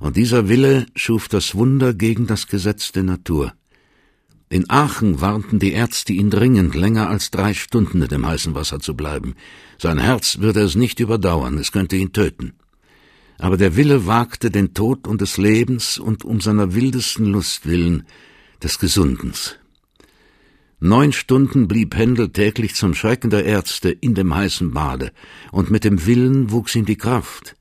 Und 0.00 0.16
dieser 0.16 0.48
Wille 0.48 0.86
schuf 0.96 1.28
das 1.28 1.54
Wunder 1.54 1.94
gegen 1.94 2.26
das 2.26 2.48
Gesetz 2.48 2.90
der 2.90 3.04
Natur. 3.04 3.52
In 4.48 4.68
Aachen 4.68 5.20
warnten 5.20 5.60
die 5.60 5.70
Ärzte 5.70 6.12
ihn 6.12 6.30
dringend, 6.30 6.74
länger 6.74 7.08
als 7.08 7.30
drei 7.30 7.54
Stunden 7.54 8.02
in 8.02 8.08
dem 8.08 8.26
heißen 8.26 8.56
Wasser 8.56 8.80
zu 8.80 8.96
bleiben. 8.96 9.36
Sein 9.80 9.98
Herz 9.98 10.38
würde 10.40 10.62
es 10.62 10.74
nicht 10.74 10.98
überdauern, 10.98 11.56
es 11.58 11.70
könnte 11.70 11.94
ihn 11.94 12.12
töten. 12.12 12.54
Aber 13.38 13.56
der 13.56 13.76
Wille 13.76 14.06
wagte 14.06 14.50
den 14.50 14.74
Tod 14.74 15.06
um 15.06 15.16
des 15.16 15.38
Lebens 15.38 15.98
und 15.98 16.24
um 16.24 16.40
seiner 16.40 16.74
wildesten 16.74 17.26
Lust 17.26 17.66
willen 17.66 18.04
des 18.62 18.78
Gesundens. 18.78 19.56
Neun 20.80 21.12
Stunden 21.12 21.66
blieb 21.66 21.96
Händel 21.96 22.30
täglich 22.30 22.74
zum 22.74 22.94
Schrecken 22.94 23.30
der 23.30 23.44
Ärzte 23.44 23.90
in 23.90 24.14
dem 24.14 24.34
heißen 24.34 24.72
Bade, 24.72 25.12
und 25.50 25.70
mit 25.70 25.84
dem 25.84 26.06
Willen 26.06 26.50
wuchs 26.52 26.74
ihm 26.74 26.84
die 26.84 26.96
Kraft. 26.96 27.56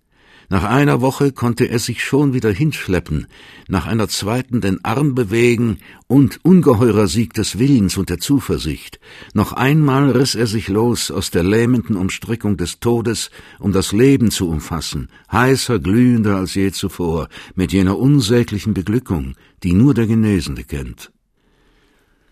Nach 0.49 0.63
einer 0.63 1.01
Woche 1.01 1.33
konnte 1.33 1.65
er 1.65 1.79
sich 1.79 2.01
schon 2.01 2.33
wieder 2.33 2.51
hinschleppen, 2.51 3.27
nach 3.67 3.85
einer 3.85 4.07
zweiten 4.07 4.61
den 4.61 4.83
Arm 4.85 5.13
bewegen 5.13 5.79
und 6.07 6.39
ungeheurer 6.43 7.07
Sieg 7.07 7.33
des 7.33 7.59
Willens 7.59 7.97
und 7.97 8.09
der 8.09 8.19
Zuversicht. 8.19 9.01
Noch 9.33 9.51
einmal 9.51 10.11
riss 10.11 10.35
er 10.35 10.47
sich 10.47 10.69
los 10.69 11.11
aus 11.11 11.31
der 11.31 11.43
lähmenden 11.43 11.97
Umstrickung 11.97 12.55
des 12.55 12.79
Todes, 12.79 13.29
um 13.59 13.73
das 13.73 13.91
Leben 13.91 14.31
zu 14.31 14.47
umfassen, 14.47 15.09
heißer, 15.33 15.79
glühender 15.79 16.37
als 16.37 16.55
je 16.55 16.71
zuvor, 16.71 17.27
mit 17.55 17.73
jener 17.73 17.97
unsäglichen 17.97 18.73
Beglückung, 18.73 19.35
die 19.63 19.73
nur 19.73 19.93
der 19.93 20.07
Genesende 20.07 20.63
kennt. 20.63 21.11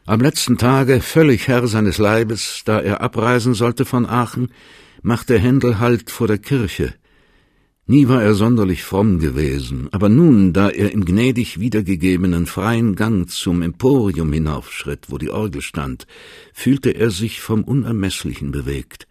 Am 0.05 0.21
letzten 0.21 0.57
Tage, 0.57 1.01
völlig 1.01 1.49
Herr 1.49 1.67
seines 1.67 1.97
Leibes, 1.97 2.61
da 2.63 2.79
er 2.79 3.01
abreisen 3.01 3.55
sollte 3.55 3.83
von 3.83 4.05
Aachen, 4.05 4.53
machte 5.01 5.37
Händel 5.37 5.79
Halt 5.79 6.11
vor 6.11 6.27
der 6.27 6.37
Kirche, 6.37 6.93
Nie 7.87 8.07
war 8.07 8.23
er 8.23 8.33
sonderlich 8.33 8.83
fromm 8.83 9.19
gewesen, 9.19 9.89
aber 9.91 10.09
nun, 10.09 10.53
da 10.53 10.69
er 10.69 10.91
im 10.91 11.05
gnädig 11.05 11.59
wiedergegebenen 11.59 12.47
freien 12.47 12.95
Gang 12.95 13.29
zum 13.29 13.61
Emporium 13.61 14.33
hinaufschritt, 14.33 15.05
wo 15.09 15.19
die 15.19 15.29
Orgel 15.29 15.61
stand, 15.61 16.07
fühlte 16.51 16.89
er 16.89 17.11
sich 17.11 17.41
vom 17.41 17.63
Unermeßlichen 17.63 18.49
bewegt. 18.49 19.07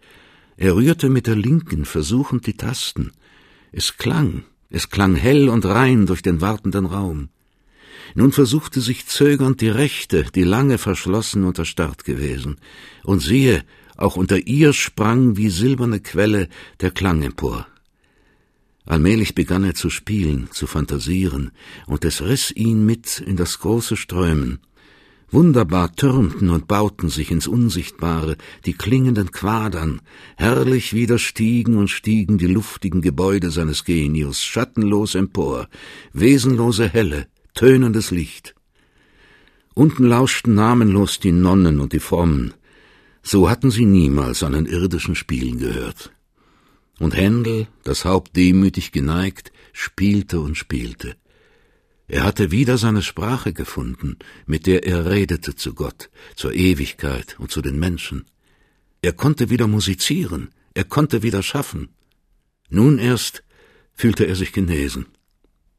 Er 0.57 0.75
rührte 0.75 1.07
mit 1.07 1.25
der 1.25 1.37
linken 1.37 1.85
versuchend 1.85 2.47
die 2.47 2.57
Tasten. 2.57 3.13
Es 3.71 3.95
klang, 3.95 4.43
es 4.69 4.89
klang 4.89 5.15
hell 5.15 5.47
und 5.47 5.65
rein 5.65 6.05
durch 6.05 6.21
den 6.21 6.41
wartenden 6.41 6.85
Raum. 6.85 7.29
Nun 8.13 8.33
versuchte 8.33 8.81
sich 8.81 9.07
zögernd 9.07 9.61
die 9.61 9.69
rechte, 9.69 10.25
die 10.35 10.43
lange 10.43 10.79
verschlossen 10.79 11.45
und 11.45 11.57
erstarrt 11.59 12.03
gewesen. 12.03 12.57
Und 13.03 13.21
siehe, 13.21 13.63
auch 13.95 14.17
unter 14.17 14.37
ihr 14.37 14.73
sprang 14.73 15.37
wie 15.37 15.49
silberne 15.49 16.01
Quelle 16.01 16.49
der 16.81 16.91
Klang 16.91 17.21
empor. 17.21 17.67
Allmählich 18.85 19.33
begann 19.33 19.63
er 19.63 19.73
zu 19.73 19.89
spielen, 19.89 20.49
zu 20.51 20.67
fantasieren, 20.67 21.51
und 21.87 22.05
es 22.05 22.21
riss 22.21 22.51
ihn 22.51 22.85
mit 22.85 23.19
in 23.19 23.35
das 23.35 23.59
große 23.59 23.97
Strömen. 23.97 24.59
Wunderbar 25.31 25.91
türmten 25.95 26.51
und 26.51 26.67
bauten 26.67 27.09
sich 27.09 27.31
ins 27.31 27.47
Unsichtbare 27.47 28.37
die 28.65 28.73
klingenden 28.73 29.31
Quadern, 29.31 30.01
herrlich 30.37 30.93
wieder 30.93 31.17
stiegen 31.17 31.77
und 31.77 31.89
stiegen 31.89 32.37
die 32.37 32.47
luftigen 32.47 33.01
Gebäude 33.01 33.49
seines 33.49 33.83
Genius 33.85 34.43
schattenlos 34.43 35.15
empor, 35.15 35.67
wesenlose 36.13 36.87
Helle, 36.87 37.27
tönendes 37.55 38.11
Licht. 38.11 38.53
Unten 39.73 40.05
lauschten 40.05 40.53
namenlos 40.53 41.19
die 41.19 41.33
Nonnen 41.33 41.79
und 41.79 41.91
die 41.91 41.99
Frommen, 41.99 42.53
so 43.23 43.49
hatten 43.49 43.71
sie 43.71 43.85
niemals 43.85 44.43
einen 44.43 44.67
irdischen 44.67 45.15
Spielen 45.15 45.57
gehört. 45.57 46.14
Und 46.99 47.15
Händel, 47.15 47.67
das 47.83 48.05
Haupt 48.05 48.35
demütig 48.35 48.91
geneigt, 48.91 49.51
spielte 49.73 50.39
und 50.39 50.55
spielte. 50.57 51.15
Er 52.07 52.23
hatte 52.23 52.51
wieder 52.51 52.77
seine 52.77 53.01
Sprache 53.01 53.51
gefunden, 53.51 54.17
mit 54.45 54.67
der 54.67 54.85
er 54.85 55.09
redete 55.09 55.55
zu 55.55 55.73
Gott, 55.73 56.09
zur 56.35 56.53
Ewigkeit 56.53 57.35
und 57.39 57.51
zu 57.51 57.61
den 57.61 57.79
Menschen. 57.79 58.25
Er 59.01 59.13
konnte 59.13 59.49
wieder 59.49 59.67
musizieren, 59.67 60.49
er 60.73 60.83
konnte 60.83 61.23
wieder 61.23 61.41
schaffen. 61.41 61.89
Nun 62.69 62.99
erst 62.99 63.43
fühlte 63.93 64.25
er 64.25 64.35
sich 64.35 64.51
genesen. 64.51 65.07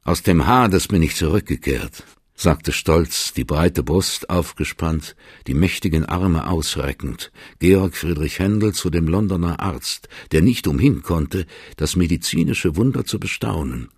Aus 0.03 0.23
dem 0.23 0.45
Hades 0.47 0.87
bin 0.87 1.01
ich 1.01 1.15
zurückgekehrt, 1.15 2.03
sagte 2.37 2.71
stolz, 2.71 3.33
die 3.33 3.43
breite 3.43 3.81
Brust 3.81 4.29
aufgespannt, 4.29 5.15
die 5.47 5.55
mächtigen 5.55 6.05
Arme 6.05 6.47
ausreckend, 6.47 7.31
Georg 7.59 7.95
Friedrich 7.95 8.37
Händel 8.37 8.73
zu 8.73 8.91
dem 8.91 9.07
Londoner 9.07 9.59
Arzt, 9.59 10.07
der 10.31 10.43
nicht 10.43 10.67
umhin 10.67 11.01
konnte, 11.01 11.47
das 11.77 11.95
medizinische 11.95 12.75
Wunder 12.75 13.05
zu 13.05 13.19
bestaunen. 13.19 13.89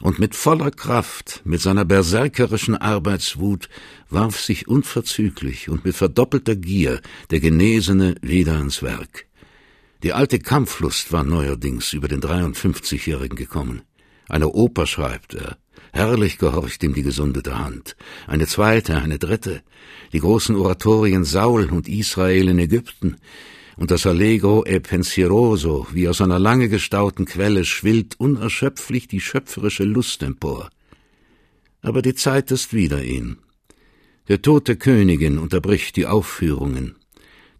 Und 0.00 0.18
mit 0.18 0.34
voller 0.34 0.70
Kraft, 0.70 1.42
mit 1.44 1.60
seiner 1.60 1.84
berserkerischen 1.84 2.76
Arbeitswut, 2.76 3.68
warf 4.08 4.40
sich 4.40 4.66
unverzüglich 4.66 5.68
und 5.68 5.84
mit 5.84 5.94
verdoppelter 5.94 6.56
Gier 6.56 7.02
der 7.30 7.40
Genesene 7.40 8.14
wieder 8.22 8.54
ans 8.54 8.82
Werk. 8.82 9.26
Die 10.04 10.12
alte 10.12 10.38
Kampflust 10.38 11.12
war 11.12 11.24
neuerdings 11.24 11.92
über 11.92 12.08
den 12.08 12.20
53-Jährigen 12.20 13.36
gekommen. 13.36 13.82
Eine 14.28 14.48
Oper 14.48 14.86
schreibt 14.86 15.34
er, 15.34 15.58
Herrlich 15.92 16.38
gehorcht 16.38 16.82
ihm 16.82 16.94
die 16.94 17.02
gesundete 17.02 17.58
Hand. 17.58 17.96
Eine 18.26 18.46
zweite, 18.46 18.96
eine 18.96 19.18
dritte. 19.18 19.62
Die 20.12 20.20
großen 20.20 20.56
Oratorien 20.56 21.24
Saul 21.24 21.70
und 21.70 21.88
Israel 21.88 22.48
in 22.48 22.58
Ägypten. 22.58 23.16
Und 23.76 23.90
das 23.90 24.06
Allegro 24.06 24.64
e 24.66 24.80
pensieroso, 24.80 25.86
wie 25.92 26.08
aus 26.08 26.20
einer 26.20 26.38
lange 26.38 26.68
gestauten 26.68 27.26
Quelle, 27.26 27.64
schwillt 27.64 28.18
unerschöpflich 28.18 29.06
die 29.06 29.20
schöpferische 29.20 29.84
Lust 29.84 30.22
empor. 30.22 30.70
Aber 31.80 32.02
die 32.02 32.14
Zeit 32.14 32.50
ist 32.50 32.72
wider 32.72 33.04
ihn. 33.04 33.38
Der 34.26 34.42
Tod 34.42 34.68
der 34.68 34.76
Königin 34.76 35.38
unterbricht 35.38 35.96
die 35.96 36.06
Aufführungen. 36.06 36.96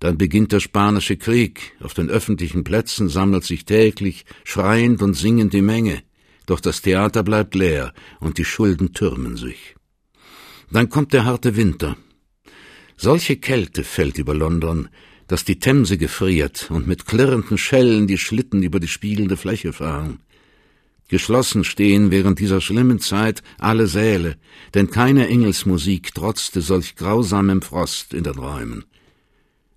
Dann 0.00 0.18
beginnt 0.18 0.52
der 0.52 0.60
spanische 0.60 1.16
Krieg. 1.16 1.72
Auf 1.80 1.94
den 1.94 2.10
öffentlichen 2.10 2.62
Plätzen 2.62 3.08
sammelt 3.08 3.44
sich 3.44 3.64
täglich 3.64 4.24
schreiend 4.44 5.02
und 5.02 5.14
singend 5.14 5.52
die 5.52 5.62
Menge. 5.62 6.02
Doch 6.48 6.60
das 6.60 6.80
Theater 6.80 7.22
bleibt 7.22 7.54
leer 7.54 7.92
und 8.20 8.38
die 8.38 8.44
Schulden 8.46 8.94
türmen 8.94 9.36
sich. 9.36 9.76
Dann 10.70 10.88
kommt 10.88 11.12
der 11.12 11.26
harte 11.26 11.56
Winter. 11.56 11.98
Solche 12.96 13.36
Kälte 13.36 13.84
fällt 13.84 14.16
über 14.16 14.34
London, 14.34 14.88
dass 15.26 15.44
die 15.44 15.58
Themse 15.58 15.98
gefriert 15.98 16.70
und 16.70 16.86
mit 16.86 17.04
klirrenden 17.04 17.58
Schellen 17.58 18.06
die 18.06 18.16
Schlitten 18.16 18.62
über 18.62 18.80
die 18.80 18.88
spiegelnde 18.88 19.36
Fläche 19.36 19.74
fahren. 19.74 20.20
Geschlossen 21.08 21.64
stehen 21.64 22.10
während 22.10 22.38
dieser 22.38 22.62
schlimmen 22.62 22.98
Zeit 22.98 23.42
alle 23.58 23.86
Säle, 23.86 24.36
denn 24.72 24.90
keine 24.90 25.28
Engelsmusik 25.28 26.14
trotzte 26.14 26.62
solch 26.62 26.96
grausamem 26.96 27.60
Frost 27.60 28.14
in 28.14 28.24
den 28.24 28.38
Räumen. 28.38 28.86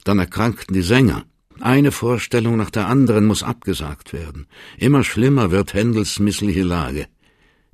Dann 0.06 0.20
erkrankten 0.20 0.74
die 0.74 0.82
Sänger, 0.82 1.26
eine 1.62 1.92
Vorstellung 1.92 2.58
nach 2.58 2.70
der 2.70 2.88
anderen 2.88 3.26
muss 3.26 3.44
abgesagt 3.44 4.14
werden. 4.14 4.48
Immer 4.78 5.04
schlimmer 5.04 5.52
wird 5.52 5.74
Händels 5.74 6.20
missliche 6.20 6.64
Lage. 6.64 7.08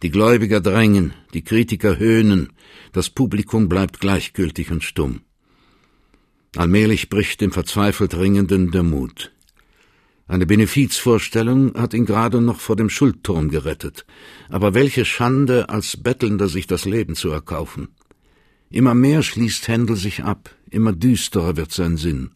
Die 0.04 0.12
Gläubiger 0.12 0.62
drängen, 0.62 1.14
die 1.34 1.44
Kritiker 1.44 1.98
höhnen, 1.98 2.54
das 2.92 3.10
Publikum 3.10 3.68
bleibt 3.68 4.00
gleichgültig 4.00 4.72
und 4.72 4.84
stumm. 4.84 5.22
Allmählich 6.56 7.10
bricht 7.10 7.42
dem 7.42 7.52
verzweifelt 7.52 8.16
Ringenden 8.16 8.72
der 8.72 8.84
Mut. 8.84 9.32
Eine 10.28 10.46
Benefizvorstellung 10.46 11.74
hat 11.76 11.94
ihn 11.94 12.06
gerade 12.06 12.42
noch 12.42 12.60
vor 12.60 12.76
dem 12.76 12.90
Schuldturm 12.90 13.50
gerettet. 13.50 14.06
Aber 14.50 14.74
welche 14.74 15.06
Schande, 15.06 15.70
als 15.70 15.98
Bettelnder 15.98 16.50
sich 16.50 16.68
das 16.68 16.86
Leben 16.86 17.16
zu 17.16 17.30
erkaufen. 17.30 17.90
Immer 18.70 18.94
mehr 18.94 19.24
schließt 19.24 19.68
Händel 19.70 19.96
sich 19.96 20.24
ab, 20.24 20.50
immer 20.70 20.92
düsterer 20.92 21.56
wird 21.56 21.72
sein 21.72 21.96
Sinn. 21.96 22.32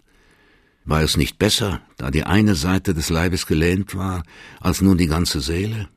War 0.84 1.02
es 1.02 1.16
nicht 1.16 1.38
besser, 1.38 1.82
da 1.98 2.10
die 2.10 2.24
eine 2.24 2.56
Seite 2.56 2.94
des 2.94 3.10
Leibes 3.10 3.46
gelähmt 3.46 3.96
war, 3.96 4.24
als 4.60 4.82
nun 4.82 4.98
die 4.98 5.08
ganze 5.08 5.40
Seele? 5.40 5.88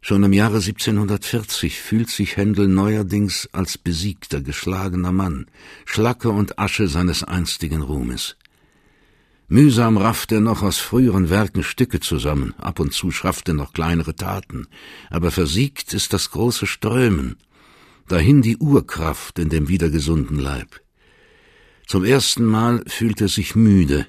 Schon 0.00 0.22
im 0.22 0.32
Jahre 0.32 0.56
1740 0.56 1.80
fühlt 1.80 2.08
sich 2.08 2.36
Händel 2.36 2.68
neuerdings 2.68 3.48
als 3.52 3.78
besiegter, 3.78 4.40
geschlagener 4.40 5.12
Mann, 5.12 5.46
Schlacke 5.84 6.30
und 6.30 6.58
Asche 6.58 6.88
seines 6.88 7.24
einstigen 7.24 7.82
Ruhmes. 7.82 8.36
Mühsam 9.48 9.96
rafft 9.96 10.30
er 10.32 10.40
noch 10.40 10.62
aus 10.62 10.78
früheren 10.78 11.30
Werken 11.30 11.62
Stücke 11.62 12.00
zusammen, 12.00 12.54
ab 12.58 12.80
und 12.80 12.92
zu 12.92 13.10
schafft 13.10 13.48
er 13.48 13.54
noch 13.54 13.72
kleinere 13.72 14.14
Taten, 14.14 14.66
aber 15.08 15.30
versiegt 15.30 15.94
ist 15.94 16.12
das 16.12 16.30
große 16.30 16.66
Strömen, 16.66 17.36
dahin 18.08 18.42
die 18.42 18.58
Urkraft 18.58 19.38
in 19.38 19.48
dem 19.48 19.68
wiedergesunden 19.68 20.38
Leib. 20.38 20.80
Zum 21.88 22.04
ersten 22.04 22.44
Mal 22.44 22.84
fühlt 22.86 23.22
er 23.22 23.28
sich 23.28 23.56
müde, 23.56 24.06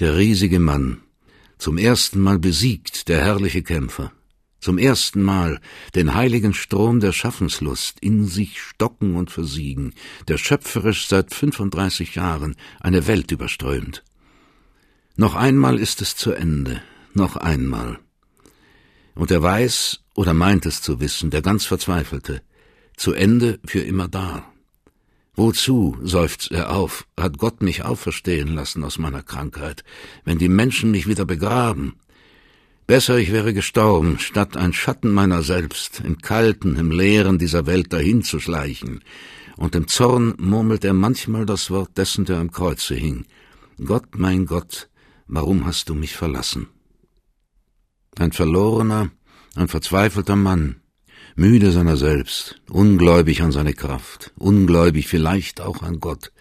der 0.00 0.16
riesige 0.16 0.58
Mann. 0.58 1.00
Zum 1.58 1.78
ersten 1.78 2.20
Mal 2.20 2.40
besiegt 2.40 3.08
der 3.08 3.20
herrliche 3.20 3.62
Kämpfer. 3.62 4.10
Zum 4.58 4.78
ersten 4.78 5.22
Mal 5.22 5.60
den 5.94 6.14
heiligen 6.14 6.54
Strom 6.54 6.98
der 6.98 7.12
Schaffenslust 7.12 8.00
in 8.00 8.26
sich 8.26 8.60
stocken 8.60 9.14
und 9.14 9.30
versiegen, 9.30 9.94
der 10.26 10.38
schöpferisch 10.38 11.06
seit 11.06 11.32
35 11.32 12.16
Jahren 12.16 12.56
eine 12.80 13.06
Welt 13.06 13.30
überströmt. 13.30 14.02
Noch 15.14 15.36
einmal 15.36 15.78
ist 15.78 16.02
es 16.02 16.16
zu 16.16 16.32
Ende, 16.32 16.82
noch 17.12 17.36
einmal. 17.36 18.00
Und 19.14 19.30
er 19.30 19.40
weiß 19.40 20.00
oder 20.16 20.34
meint 20.34 20.66
es 20.66 20.82
zu 20.82 20.98
wissen, 20.98 21.30
der 21.30 21.42
ganz 21.42 21.64
Verzweifelte, 21.64 22.42
zu 22.96 23.12
Ende 23.12 23.60
für 23.64 23.82
immer 23.82 24.08
da. 24.08 24.52
Wozu, 25.36 25.96
seufzt 26.02 26.52
er 26.52 26.70
auf, 26.70 27.06
hat 27.18 27.38
Gott 27.38 27.60
mich 27.60 27.84
auferstehen 27.84 28.54
lassen 28.54 28.84
aus 28.84 28.98
meiner 28.98 29.22
Krankheit, 29.22 29.82
wenn 30.24 30.38
die 30.38 30.48
Menschen 30.48 30.92
mich 30.92 31.08
wieder 31.08 31.24
begraben? 31.24 31.96
Besser 32.86 33.18
ich 33.18 33.32
wäre 33.32 33.52
gestorben, 33.52 34.18
statt 34.18 34.56
ein 34.56 34.72
Schatten 34.72 35.10
meiner 35.10 35.42
selbst 35.42 36.00
im 36.00 36.18
Kalten, 36.18 36.76
im 36.76 36.90
Leeren 36.90 37.38
dieser 37.38 37.66
Welt 37.66 37.92
dahinzuschleichen. 37.92 39.02
Und 39.56 39.74
im 39.74 39.88
Zorn 39.88 40.34
murmelt 40.38 40.84
er 40.84 40.92
manchmal 40.92 41.46
das 41.46 41.70
Wort 41.70 41.96
dessen, 41.96 42.26
der 42.26 42.38
am 42.38 42.52
Kreuze 42.52 42.94
hing. 42.94 43.24
Gott, 43.84 44.16
mein 44.16 44.46
Gott, 44.46 44.88
warum 45.26 45.64
hast 45.64 45.88
du 45.88 45.94
mich 45.94 46.14
verlassen? 46.14 46.68
Ein 48.18 48.32
verlorener, 48.32 49.10
ein 49.56 49.68
verzweifelter 49.68 50.36
Mann, 50.36 50.76
müde 51.36 51.72
seiner 51.72 51.96
selbst, 51.96 52.60
ungläubig 52.70 53.42
an 53.42 53.52
seine 53.52 53.74
Kraft, 53.74 54.32
ungläubig 54.36 55.08
vielleicht 55.08 55.60
auch 55.60 55.82
an 55.82 55.98
Gott, 56.00 56.32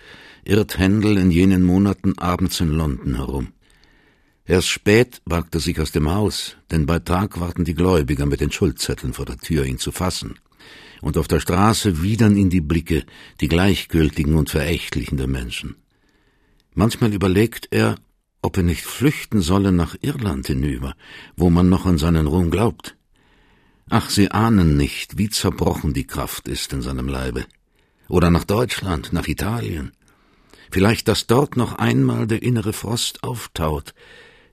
irrt 0.44 0.78
Händel 0.78 1.18
in 1.18 1.32
jenen 1.32 1.64
Monaten 1.64 2.18
abends 2.18 2.60
in 2.60 2.70
London 2.70 3.16
herum. 3.16 3.54
Erst 4.46 4.68
spät 4.68 5.22
wagt 5.26 5.56
er 5.56 5.62
sich 5.62 5.80
aus 5.80 5.92
dem 5.92 6.12
Haus, 6.12 6.58
denn 6.70 6.86
bei 6.86 7.00
Tag 7.00 7.40
warten 7.40 7.64
die 7.64 7.76
Gläubiger 7.76 8.26
mit 8.26 8.42
den 8.42 8.52
Schuldzetteln 8.52 9.14
vor 9.14 9.26
der 9.26 9.38
Tür, 9.38 9.66
ihn 9.66 9.80
zu 9.80 9.92
fassen. 9.92 10.36
Und 11.02 11.18
auf 11.18 11.28
der 11.28 11.40
Straße 11.40 12.04
widern 12.04 12.36
ihn 12.36 12.50
die 12.50 12.62
Blicke, 12.62 13.04
die 13.42 13.48
gleichgültigen 13.48 14.36
und 14.36 14.50
verächtlichen 14.50 15.18
der 15.18 15.28
Menschen. 15.28 15.76
Manchmal 16.76 17.14
überlegt 17.14 17.70
er, 17.72 17.96
ob 18.42 18.58
er 18.58 18.64
nicht 18.64 18.84
flüchten 18.84 19.42
solle 19.42 19.72
nach 19.72 19.96
Irland 20.02 20.48
hinüber, 20.48 20.96
wo 21.38 21.50
man 21.50 21.70
noch 21.70 21.86
an 21.86 21.98
seinen 21.98 22.28
Ruhm 22.28 22.52
glaubt. 22.52 22.98
Ach, 23.90 24.10
Sie 24.10 24.32
ahnen 24.32 24.78
nicht, 24.78 25.18
wie 25.18 25.30
zerbrochen 25.30 25.94
die 25.94 26.08
Kraft 26.08 26.48
ist 26.48 26.74
in 26.74 26.82
seinem 26.82 27.08
Leibe. 27.08 27.46
Oder 28.08 28.30
nach 28.30 28.44
Deutschland, 28.44 29.14
nach 29.14 29.28
Italien. 29.28 29.92
Vielleicht, 30.72 31.08
dass 31.08 31.28
dort 31.28 31.58
noch 31.58 31.74
einmal 31.74 32.26
der 32.28 32.42
innere 32.42 32.74
Frost 32.74 33.24
auftaut, 33.24 33.94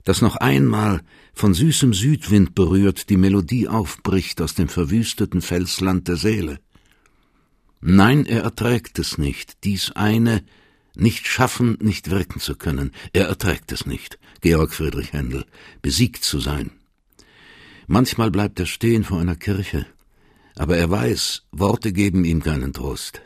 dass 0.03 0.21
noch 0.21 0.35
einmal 0.35 1.01
von 1.33 1.53
süßem 1.53 1.93
Südwind 1.93 2.55
berührt 2.55 3.09
die 3.09 3.17
Melodie 3.17 3.67
aufbricht 3.67 4.41
aus 4.41 4.53
dem 4.53 4.67
verwüsteten 4.67 5.41
Felsland 5.41 6.07
der 6.07 6.17
Seele. 6.17 6.59
Nein, 7.79 8.25
er 8.25 8.43
erträgt 8.43 8.99
es 8.99 9.17
nicht, 9.17 9.63
dies 9.63 9.91
eine 9.91 10.43
nicht 10.95 11.25
schaffen, 11.25 11.77
nicht 11.81 12.09
wirken 12.11 12.39
zu 12.39 12.55
können. 12.55 12.91
Er 13.13 13.27
erträgt 13.27 13.71
es 13.71 13.85
nicht, 13.85 14.19
Georg 14.41 14.73
Friedrich 14.73 15.13
Händel, 15.13 15.45
besiegt 15.81 16.23
zu 16.23 16.39
sein. 16.39 16.71
Manchmal 17.87 18.31
bleibt 18.31 18.59
er 18.59 18.65
stehen 18.65 19.03
vor 19.03 19.19
einer 19.19 19.35
Kirche, 19.35 19.85
aber 20.55 20.77
er 20.77 20.89
weiß, 20.89 21.43
Worte 21.51 21.91
geben 21.91 22.23
ihm 22.25 22.41
keinen 22.43 22.73
Trost. 22.73 23.21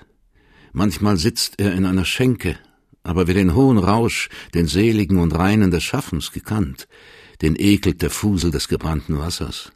Manchmal 0.72 1.18
sitzt 1.18 1.60
er 1.60 1.74
in 1.74 1.86
einer 1.86 2.06
Schenke, 2.06 2.58
aber 3.04 3.28
wer 3.28 3.36
den 3.36 3.54
hohen 3.56 3.78
Rausch, 3.78 4.30
den 4.54 4.68
seligen 4.68 5.20
und 5.20 5.34
reinen 5.34 5.72
des 5.72 5.84
Schaffens 5.84 6.32
gekannt, 6.32 6.88
den 7.42 7.56
ekelt 7.58 8.02
der 8.02 8.10
Fusel 8.10 8.52
des 8.52 8.68
gebrannten 8.68 9.18
Wassers. 9.18 9.72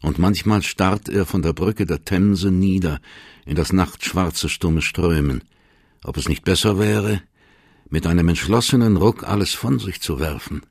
Und 0.00 0.18
manchmal 0.18 0.62
starrt 0.62 1.08
er 1.08 1.26
von 1.26 1.42
der 1.42 1.52
Brücke 1.52 1.86
der 1.86 2.04
Themse 2.04 2.50
nieder 2.50 3.00
in 3.46 3.56
das 3.56 3.72
nachtschwarze 3.72 4.48
stumme 4.48 4.82
Strömen, 4.82 5.42
ob 6.04 6.16
es 6.16 6.28
nicht 6.28 6.44
besser 6.44 6.78
wäre, 6.78 7.22
mit 7.88 8.06
einem 8.06 8.28
entschlossenen 8.28 8.96
Ruck 8.96 9.24
alles 9.24 9.52
von 9.52 9.78
sich 9.78 10.00
zu 10.00 10.18
werfen, 10.18 10.62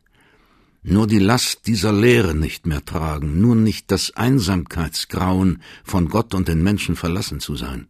nur 0.84 1.08
die 1.08 1.20
Last 1.20 1.68
dieser 1.68 1.94
Lehre 1.94 2.34
nicht 2.34 2.66
mehr 2.66 2.84
tragen, 2.84 3.40
nur 3.40 3.56
nicht 3.56 3.92
das 3.92 4.12
Einsamkeitsgrauen, 4.12 5.62
von 5.84 6.10
Gott 6.10 6.34
und 6.34 6.48
den 6.48 6.64
Menschen 6.64 6.96
verlassen 6.96 7.40
zu 7.40 7.56
sein. 7.56 7.88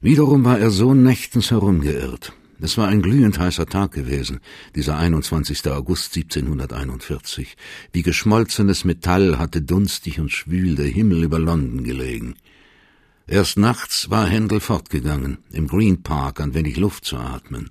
Wiederum 0.00 0.44
war 0.44 0.58
er 0.58 0.70
so 0.70 0.94
nächtens 0.94 1.50
herumgeirrt. 1.50 2.32
Es 2.60 2.78
war 2.78 2.88
ein 2.88 3.02
glühend 3.02 3.38
heißer 3.38 3.66
Tag 3.66 3.92
gewesen, 3.92 4.40
dieser 4.74 4.96
21. 4.96 5.66
August 5.68 6.16
1741. 6.16 7.56
Wie 7.92 8.02
geschmolzenes 8.02 8.84
Metall 8.84 9.38
hatte 9.38 9.60
dunstig 9.60 10.20
und 10.20 10.32
schwül 10.32 10.74
der 10.74 10.86
Himmel 10.86 11.24
über 11.24 11.38
London 11.38 11.84
gelegen. 11.84 12.36
Erst 13.26 13.58
nachts 13.58 14.08
war 14.08 14.26
Händel 14.26 14.60
fortgegangen, 14.60 15.38
im 15.50 15.66
Green 15.66 16.02
Park 16.02 16.40
ein 16.40 16.54
wenig 16.54 16.76
Luft 16.76 17.04
zu 17.04 17.16
atmen. 17.16 17.70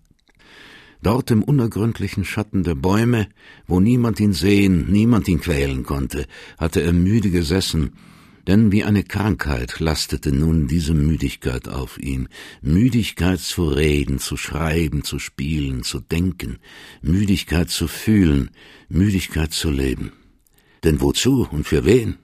Dort 1.05 1.29
im 1.29 1.43
unergründlichen 1.43 2.25
Schatten 2.25 2.63
der 2.63 2.73
Bäume, 2.73 3.27
wo 3.67 3.79
niemand 3.79 4.19
ihn 4.19 4.33
sehen, 4.33 4.87
niemand 4.89 5.27
ihn 5.27 5.39
quälen 5.39 5.83
konnte, 5.83 6.25
hatte 6.57 6.81
er 6.81 6.93
müde 6.93 7.29
gesessen, 7.29 7.91
denn 8.47 8.71
wie 8.71 8.83
eine 8.83 9.03
Krankheit 9.03 9.79
lastete 9.79 10.31
nun 10.31 10.65
diese 10.65 10.95
Müdigkeit 10.95 11.69
auf 11.69 11.99
ihm, 11.99 12.27
Müdigkeit 12.63 13.39
zu 13.39 13.67
reden, 13.67 14.17
zu 14.17 14.35
schreiben, 14.35 15.03
zu 15.03 15.19
spielen, 15.19 15.83
zu 15.83 15.99
denken, 15.99 16.57
Müdigkeit 17.03 17.69
zu 17.69 17.87
fühlen, 17.87 18.49
Müdigkeit 18.89 19.53
zu 19.53 19.69
leben. 19.69 20.11
Denn 20.83 21.01
wozu 21.01 21.47
und 21.51 21.67
für 21.67 21.85
wen? 21.85 22.17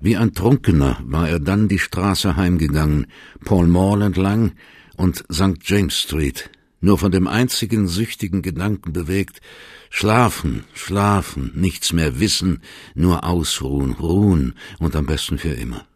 Wie 0.00 0.16
ein 0.16 0.34
Trunkener 0.34 0.98
war 1.04 1.28
er 1.28 1.38
dann 1.38 1.68
die 1.68 1.78
Straße 1.78 2.34
heimgegangen, 2.34 3.06
Paul 3.44 3.68
Mall 3.68 4.02
entlang 4.02 4.54
und 4.96 5.24
St. 5.32 5.58
James 5.62 5.96
Street, 5.96 6.50
nur 6.82 6.98
von 6.98 7.10
dem 7.10 7.26
einzigen 7.26 7.88
süchtigen 7.88 8.42
Gedanken 8.42 8.92
bewegt, 8.92 9.40
schlafen, 9.88 10.64
schlafen, 10.74 11.52
nichts 11.54 11.94
mehr 11.94 12.20
wissen, 12.20 12.60
nur 12.94 13.24
ausruhen, 13.24 13.92
ruhen 13.92 14.54
und 14.78 14.94
am 14.94 15.06
besten 15.06 15.38
für 15.38 15.54
immer. 15.54 15.86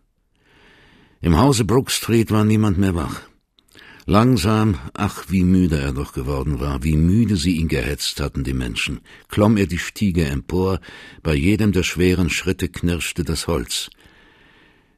Im 1.20 1.36
Hause 1.36 1.64
Brook 1.64 1.90
Street 1.90 2.30
war 2.30 2.44
niemand 2.44 2.78
mehr 2.78 2.94
wach. 2.94 3.20
Langsam, 4.08 4.78
ach, 4.94 5.24
wie 5.28 5.42
müde 5.42 5.80
er 5.80 5.92
doch 5.92 6.12
geworden 6.12 6.60
war, 6.60 6.84
wie 6.84 6.96
müde 6.96 7.36
sie 7.36 7.56
ihn 7.56 7.66
gehetzt 7.66 8.20
hatten, 8.20 8.44
die 8.44 8.54
Menschen, 8.54 9.00
klomm 9.28 9.56
er 9.56 9.66
die 9.66 9.78
Stiege 9.78 10.26
empor, 10.26 10.78
bei 11.24 11.34
jedem 11.34 11.72
der 11.72 11.82
schweren 11.82 12.30
Schritte 12.30 12.68
knirschte 12.68 13.24
das 13.24 13.48
Holz. 13.48 13.90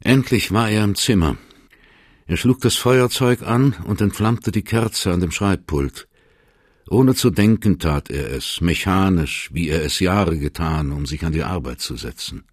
Endlich 0.00 0.52
war 0.52 0.68
er 0.68 0.84
im 0.84 0.94
Zimmer, 0.94 1.38
er 2.28 2.36
schlug 2.36 2.60
das 2.60 2.76
Feuerzeug 2.76 3.42
an 3.42 3.74
und 3.86 4.02
entflammte 4.02 4.52
die 4.52 4.62
Kerze 4.62 5.12
an 5.12 5.20
dem 5.20 5.30
Schreibpult. 5.30 6.08
Ohne 6.90 7.14
zu 7.14 7.30
denken 7.30 7.78
tat 7.78 8.10
er 8.10 8.30
es, 8.30 8.60
mechanisch, 8.60 9.48
wie 9.52 9.68
er 9.70 9.82
es 9.82 9.98
Jahre 9.98 10.38
getan, 10.38 10.92
um 10.92 11.06
sich 11.06 11.24
an 11.24 11.32
die 11.32 11.42
Arbeit 11.42 11.80
zu 11.80 11.96
setzen. 11.96 12.44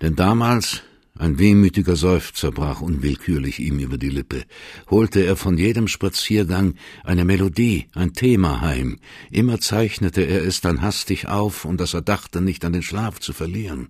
Denn 0.00 0.16
damals, 0.16 0.82
ein 1.18 1.38
wehmütiger 1.38 1.96
Seufzer 1.96 2.50
brach 2.50 2.80
unwillkürlich 2.80 3.58
ihm 3.58 3.78
über 3.78 3.98
die 3.98 4.08
Lippe, 4.08 4.44
holte 4.88 5.20
er 5.20 5.36
von 5.36 5.58
jedem 5.58 5.86
Spaziergang 5.86 6.74
eine 7.04 7.26
Melodie, 7.26 7.88
ein 7.92 8.14
Thema 8.14 8.62
heim, 8.62 9.00
immer 9.30 9.60
zeichnete 9.60 10.22
er 10.22 10.42
es 10.44 10.62
dann 10.62 10.80
hastig 10.80 11.28
auf, 11.28 11.66
um 11.66 11.76
das 11.76 11.92
Erdachte 11.92 12.40
nicht 12.40 12.64
an 12.64 12.72
den 12.72 12.82
Schlaf 12.82 13.20
zu 13.20 13.34
verlieren. 13.34 13.88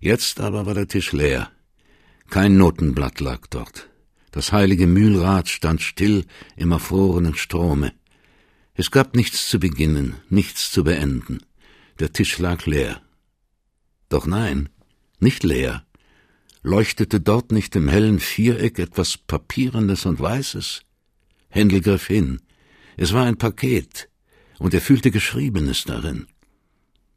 Jetzt 0.00 0.40
aber 0.40 0.66
war 0.66 0.74
der 0.74 0.88
Tisch 0.88 1.12
leer. 1.12 1.50
Kein 2.28 2.56
Notenblatt 2.56 3.20
lag 3.20 3.46
dort. 3.50 3.88
Das 4.36 4.52
heilige 4.52 4.86
Mühlrad 4.86 5.48
stand 5.48 5.80
still 5.80 6.26
im 6.56 6.70
erfrorenen 6.70 7.34
Strome. 7.36 7.94
Es 8.74 8.90
gab 8.90 9.16
nichts 9.16 9.48
zu 9.48 9.58
beginnen, 9.58 10.16
nichts 10.28 10.70
zu 10.70 10.84
beenden. 10.84 11.38
Der 12.00 12.12
Tisch 12.12 12.36
lag 12.36 12.66
leer. 12.66 13.00
Doch 14.10 14.26
nein, 14.26 14.68
nicht 15.20 15.42
leer. 15.42 15.86
Leuchtete 16.62 17.18
dort 17.18 17.50
nicht 17.50 17.74
im 17.76 17.88
hellen 17.88 18.20
Viereck 18.20 18.78
etwas 18.78 19.16
Papierendes 19.16 20.04
und 20.04 20.20
Weißes? 20.20 20.82
Händel 21.48 21.80
griff 21.80 22.06
hin. 22.06 22.42
Es 22.98 23.14
war 23.14 23.24
ein 23.24 23.38
Paket, 23.38 24.10
und 24.58 24.74
er 24.74 24.82
fühlte 24.82 25.10
Geschriebenes 25.10 25.84
darin. 25.84 26.26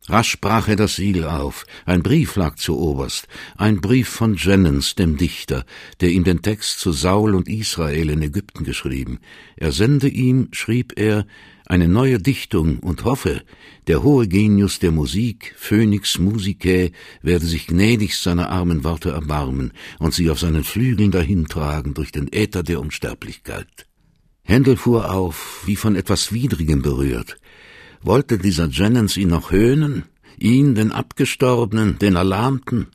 Rasch 0.09 0.41
brach 0.41 0.67
er 0.67 0.75
das 0.75 0.95
Siegel 0.95 1.25
auf. 1.25 1.67
Ein 1.85 2.01
Brief 2.01 2.35
lag 2.35 2.55
zu 2.55 2.79
oberst. 2.79 3.27
Ein 3.57 3.79
Brief 3.79 4.09
von 4.09 4.33
Jennens, 4.35 4.95
dem 4.95 5.17
Dichter, 5.17 5.65
der 6.01 6.09
ihm 6.09 6.23
den 6.23 6.41
Text 6.41 6.79
zu 6.79 6.91
Saul 6.91 7.35
und 7.35 7.47
Israel 7.47 8.09
in 8.09 8.23
Ägypten 8.23 8.63
geschrieben. 8.63 9.19
Er 9.55 9.71
sende 9.71 10.07
ihm, 10.07 10.47
schrieb 10.51 10.93
er, 10.99 11.27
eine 11.67 11.87
neue 11.87 12.17
Dichtung 12.17 12.79
und 12.79 13.03
hoffe, 13.03 13.43
der 13.85 14.01
hohe 14.01 14.27
Genius 14.27 14.79
der 14.79 14.91
Musik, 14.91 15.53
Phoenix 15.55 16.17
Musicae, 16.17 16.91
werde 17.21 17.45
sich 17.45 17.67
gnädigst 17.67 18.23
seiner 18.23 18.49
armen 18.49 18.83
Worte 18.83 19.11
erbarmen 19.11 19.73
und 19.99 20.15
sie 20.15 20.31
auf 20.31 20.39
seinen 20.39 20.63
Flügeln 20.63 21.11
dahintragen 21.11 21.93
durch 21.93 22.11
den 22.11 22.33
Äther 22.33 22.63
der 22.63 22.79
Unsterblichkeit. 22.79 23.85
Händel 24.41 24.77
fuhr 24.77 25.11
auf, 25.13 25.61
wie 25.67 25.75
von 25.75 25.95
etwas 25.95 26.33
Widrigem 26.33 26.81
berührt. 26.81 27.38
Wollte 28.01 28.37
dieser 28.37 28.67
Jennens 28.67 29.17
ihn 29.17 29.29
noch 29.29 29.51
höhnen? 29.51 30.05
Ihn, 30.37 30.73
den 30.73 30.91
Abgestorbenen, 30.91 31.99
den 31.99 32.15
Erlahmten? 32.15 32.87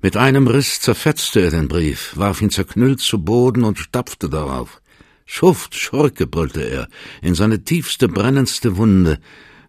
Mit 0.00 0.16
einem 0.16 0.46
Riss 0.46 0.80
zerfetzte 0.80 1.40
er 1.40 1.50
den 1.50 1.68
Brief, 1.68 2.16
warf 2.16 2.40
ihn 2.40 2.50
zerknüllt 2.50 3.00
zu 3.00 3.24
Boden 3.24 3.64
und 3.64 3.78
stapfte 3.78 4.28
darauf. 4.28 4.80
Schuft, 5.26 5.74
Schurke, 5.74 6.26
brüllte 6.26 6.62
er, 6.62 6.88
in 7.20 7.34
seine 7.34 7.64
tiefste, 7.64 8.08
brennendste 8.08 8.76
Wunde, 8.76 9.18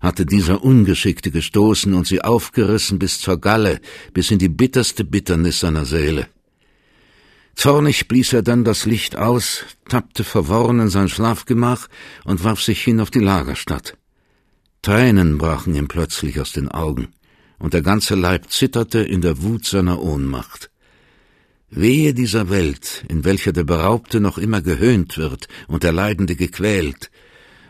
hatte 0.01 0.25
dieser 0.25 0.63
Ungeschickte 0.63 1.31
gestoßen 1.31 1.93
und 1.93 2.05
sie 2.05 2.21
aufgerissen 2.21 2.99
bis 2.99 3.21
zur 3.21 3.39
Galle, 3.39 3.79
bis 4.13 4.29
in 4.29 4.39
die 4.39 4.49
bitterste 4.49 5.03
Bitternis 5.03 5.61
seiner 5.61 5.85
Seele. 5.85 6.27
Zornig 7.55 8.07
blies 8.07 8.33
er 8.33 8.41
dann 8.41 8.63
das 8.63 8.85
Licht 8.85 9.15
aus, 9.15 9.63
tappte 9.87 10.23
verworren 10.23 10.79
in 10.79 10.89
sein 10.89 11.09
Schlafgemach 11.09 11.87
und 12.25 12.43
warf 12.43 12.61
sich 12.61 12.83
hin 12.83 12.99
auf 12.99 13.11
die 13.11 13.19
Lagerstatt. 13.19 13.97
Tränen 14.83 15.37
brachen 15.37 15.73
ihm 15.75 15.87
plötzlich 15.87 16.39
aus 16.41 16.51
den 16.51 16.67
Augen, 16.67 17.07
und 17.57 17.73
der 17.73 17.81
ganze 17.81 18.15
Leib 18.15 18.51
zitterte 18.51 18.99
in 18.99 19.21
der 19.21 19.41
Wut 19.41 19.65
seiner 19.65 20.01
Ohnmacht. 20.01 20.69
Wehe 21.69 22.13
dieser 22.13 22.49
Welt, 22.49 23.05
in 23.07 23.23
welcher 23.23 23.53
der 23.53 23.63
Beraubte 23.63 24.19
noch 24.19 24.37
immer 24.37 24.61
gehöhnt 24.61 25.17
wird 25.17 25.47
und 25.67 25.83
der 25.83 25.93
Leidende 25.93 26.35
gequält, 26.35 27.09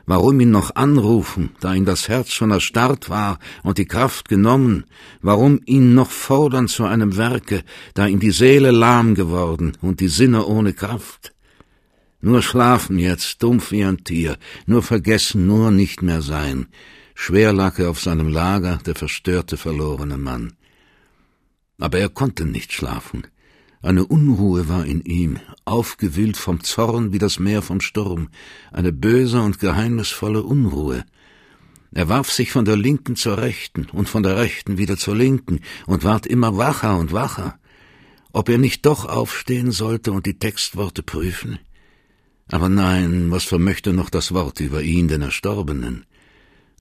Warum 0.05 0.41
ihn 0.41 0.51
noch 0.51 0.75
anrufen, 0.75 1.51
da 1.61 1.73
ihm 1.73 1.85
das 1.85 2.09
Herz 2.09 2.31
schon 2.31 2.51
erstarrt 2.51 3.09
war 3.09 3.39
und 3.63 3.77
die 3.77 3.85
Kraft 3.85 4.27
genommen? 4.27 4.83
Warum 5.21 5.61
ihn 5.65 5.93
noch 5.93 6.11
fordern 6.11 6.67
zu 6.67 6.83
einem 6.83 7.15
Werke, 7.15 7.63
da 7.93 8.07
ihm 8.07 8.19
die 8.19 8.31
Seele 8.31 8.71
lahm 8.71 9.15
geworden 9.15 9.77
und 9.81 10.01
die 10.01 10.09
Sinne 10.09 10.45
ohne 10.45 10.73
Kraft? 10.73 11.33
Nur 12.25 12.41
schlafen 12.41 12.99
jetzt, 12.99 13.43
dumpf 13.43 13.71
wie 13.71 13.83
ein 13.83 14.05
Tier, 14.05 14.37
nur 14.65 14.81
vergessen, 14.81 15.45
nur 15.45 15.71
nicht 15.71 16.01
mehr 16.01 16.21
sein. 16.21 16.67
Schwer 17.15 17.51
lag 17.51 17.79
er 17.79 17.89
auf 17.89 17.99
seinem 17.99 18.29
Lager, 18.29 18.79
der 18.85 18.95
verstörte, 18.95 19.57
verlorene 19.57 20.17
Mann. 20.17 20.53
Aber 21.79 21.99
er 21.99 22.07
konnte 22.07 22.45
nicht 22.45 22.71
schlafen. 22.71 23.27
Eine 23.81 24.05
Unruhe 24.05 24.69
war 24.69 24.85
in 24.85 25.01
ihm, 25.01 25.41
aufgewühlt 25.65 26.37
vom 26.37 26.63
Zorn 26.63 27.11
wie 27.11 27.17
das 27.17 27.39
Meer 27.39 27.61
vom 27.61 27.81
Sturm, 27.81 28.29
eine 28.71 28.93
böse 28.93 29.41
und 29.41 29.59
geheimnisvolle 29.59 30.43
Unruhe. 30.43 31.03
Er 31.91 32.07
warf 32.07 32.31
sich 32.31 32.53
von 32.53 32.63
der 32.63 32.77
linken 32.77 33.17
zur 33.17 33.37
rechten 33.37 33.89
und 33.91 34.07
von 34.07 34.23
der 34.23 34.37
rechten 34.37 34.77
wieder 34.77 34.95
zur 34.95 35.17
linken 35.17 35.59
und 35.87 36.05
ward 36.05 36.25
immer 36.25 36.55
wacher 36.55 36.97
und 36.97 37.11
wacher. 37.11 37.59
Ob 38.31 38.47
er 38.47 38.59
nicht 38.59 38.85
doch 38.85 39.03
aufstehen 39.03 39.73
sollte 39.73 40.13
und 40.13 40.25
die 40.25 40.39
Textworte 40.39 41.03
prüfen? 41.03 41.59
Aber 42.53 42.69
nein, 42.69 43.31
was 43.31 43.45
vermöchte 43.45 43.93
noch 43.93 44.11
das 44.11 44.31
Wort 44.31 44.59
über 44.59 44.83
ihn, 44.83 45.07
den 45.07 45.23
Erstorbenen? 45.23 46.05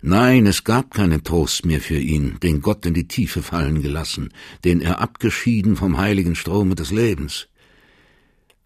Nein, 0.03 0.45
es 0.45 0.65
gab 0.65 0.93
keinen 0.93 1.25
Trost 1.25 1.65
mehr 1.65 1.81
für 1.81 1.97
ihn, 1.97 2.37
den 2.43 2.61
Gott 2.61 2.85
in 2.85 2.93
die 2.93 3.09
Tiefe 3.09 3.43
fallen 3.43 3.81
gelassen, 3.81 4.35
den 4.65 4.83
er 4.83 5.01
abgeschieden 5.01 5.77
vom 5.77 5.97
heiligen 5.97 6.35
Strome 6.35 6.75
des 6.75 6.91
Lebens. 6.91 7.49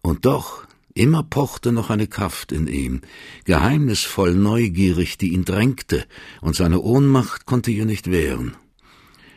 Und 0.01 0.25
doch, 0.25 0.67
immer 0.95 1.23
pochte 1.23 1.71
noch 1.71 1.89
eine 1.89 2.07
Kraft 2.07 2.51
in 2.51 2.67
ihm, 2.67 2.99
geheimnisvoll 3.45 4.33
neugierig, 4.33 5.17
die 5.17 5.31
ihn 5.31 5.45
drängte, 5.45 6.03
und 6.41 6.57
seine 6.57 6.81
Ohnmacht 6.81 7.45
konnte 7.45 7.71
ihr 7.71 7.85
nicht 7.85 8.11
wehren. 8.11 8.57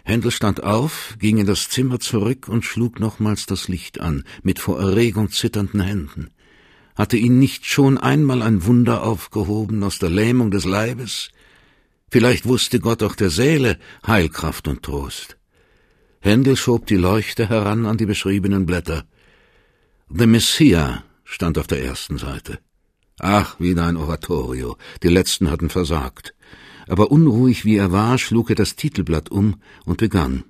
Händel 0.03 0.33
stand 0.33 0.65
auf, 0.65 1.15
ging 1.21 1.39
in 1.39 1.47
das 1.47 1.69
Zimmer 1.69 2.01
zurück 2.01 2.49
und 2.49 2.65
schlug 2.65 2.99
nochmals 2.99 3.47
das 3.47 3.69
Licht 3.69 4.01
an, 4.01 4.25
mit 4.43 4.59
vor 4.59 4.81
Erregung 4.81 5.31
zitternden 5.31 5.81
Händen. 5.81 6.31
Hatte 7.01 7.17
ihn 7.17 7.39
nicht 7.39 7.65
schon 7.65 7.97
einmal 7.97 8.43
ein 8.43 8.67
Wunder 8.67 9.03
aufgehoben 9.05 9.83
aus 9.85 9.99
der 9.99 10.11
Lähmung 10.11 10.51
des 10.51 10.67
Leibes? 10.67 11.31
Vielleicht 12.11 12.45
wusste 12.45 12.79
Gott 12.79 13.03
auch 13.03 13.15
der 13.15 13.31
Seele 13.31 13.79
Heilkraft 14.07 14.69
und 14.69 14.83
Trost. 14.83 15.39
Händel 16.21 16.57
schob 16.57 16.85
die 16.85 16.99
Leuchte 16.99 17.49
heran 17.49 17.87
an 17.87 17.97
die 17.97 18.05
beschriebenen 18.05 18.67
Blätter. 18.67 19.07
The 20.11 20.27
Messiah 20.27 21.03
stand 21.25 21.57
auf 21.57 21.67
der 21.67 21.83
ersten 21.83 22.19
Seite. 22.19 22.59
Ach, 23.19 23.59
wieder 23.59 23.87
ein 23.87 23.97
Oratorio. 23.97 24.77
Die 25.03 25.09
letzten 25.09 25.51
hatten 25.51 25.71
versagt. 25.71 26.35
Aber 26.87 27.11
unruhig 27.11 27.65
wie 27.65 27.77
er 27.77 27.93
war, 27.93 28.19
schlug 28.19 28.51
er 28.51 28.57
das 28.57 28.77
Titelblatt 28.77 29.31
um 29.31 29.63
und 29.87 29.97
begann. 29.97 30.45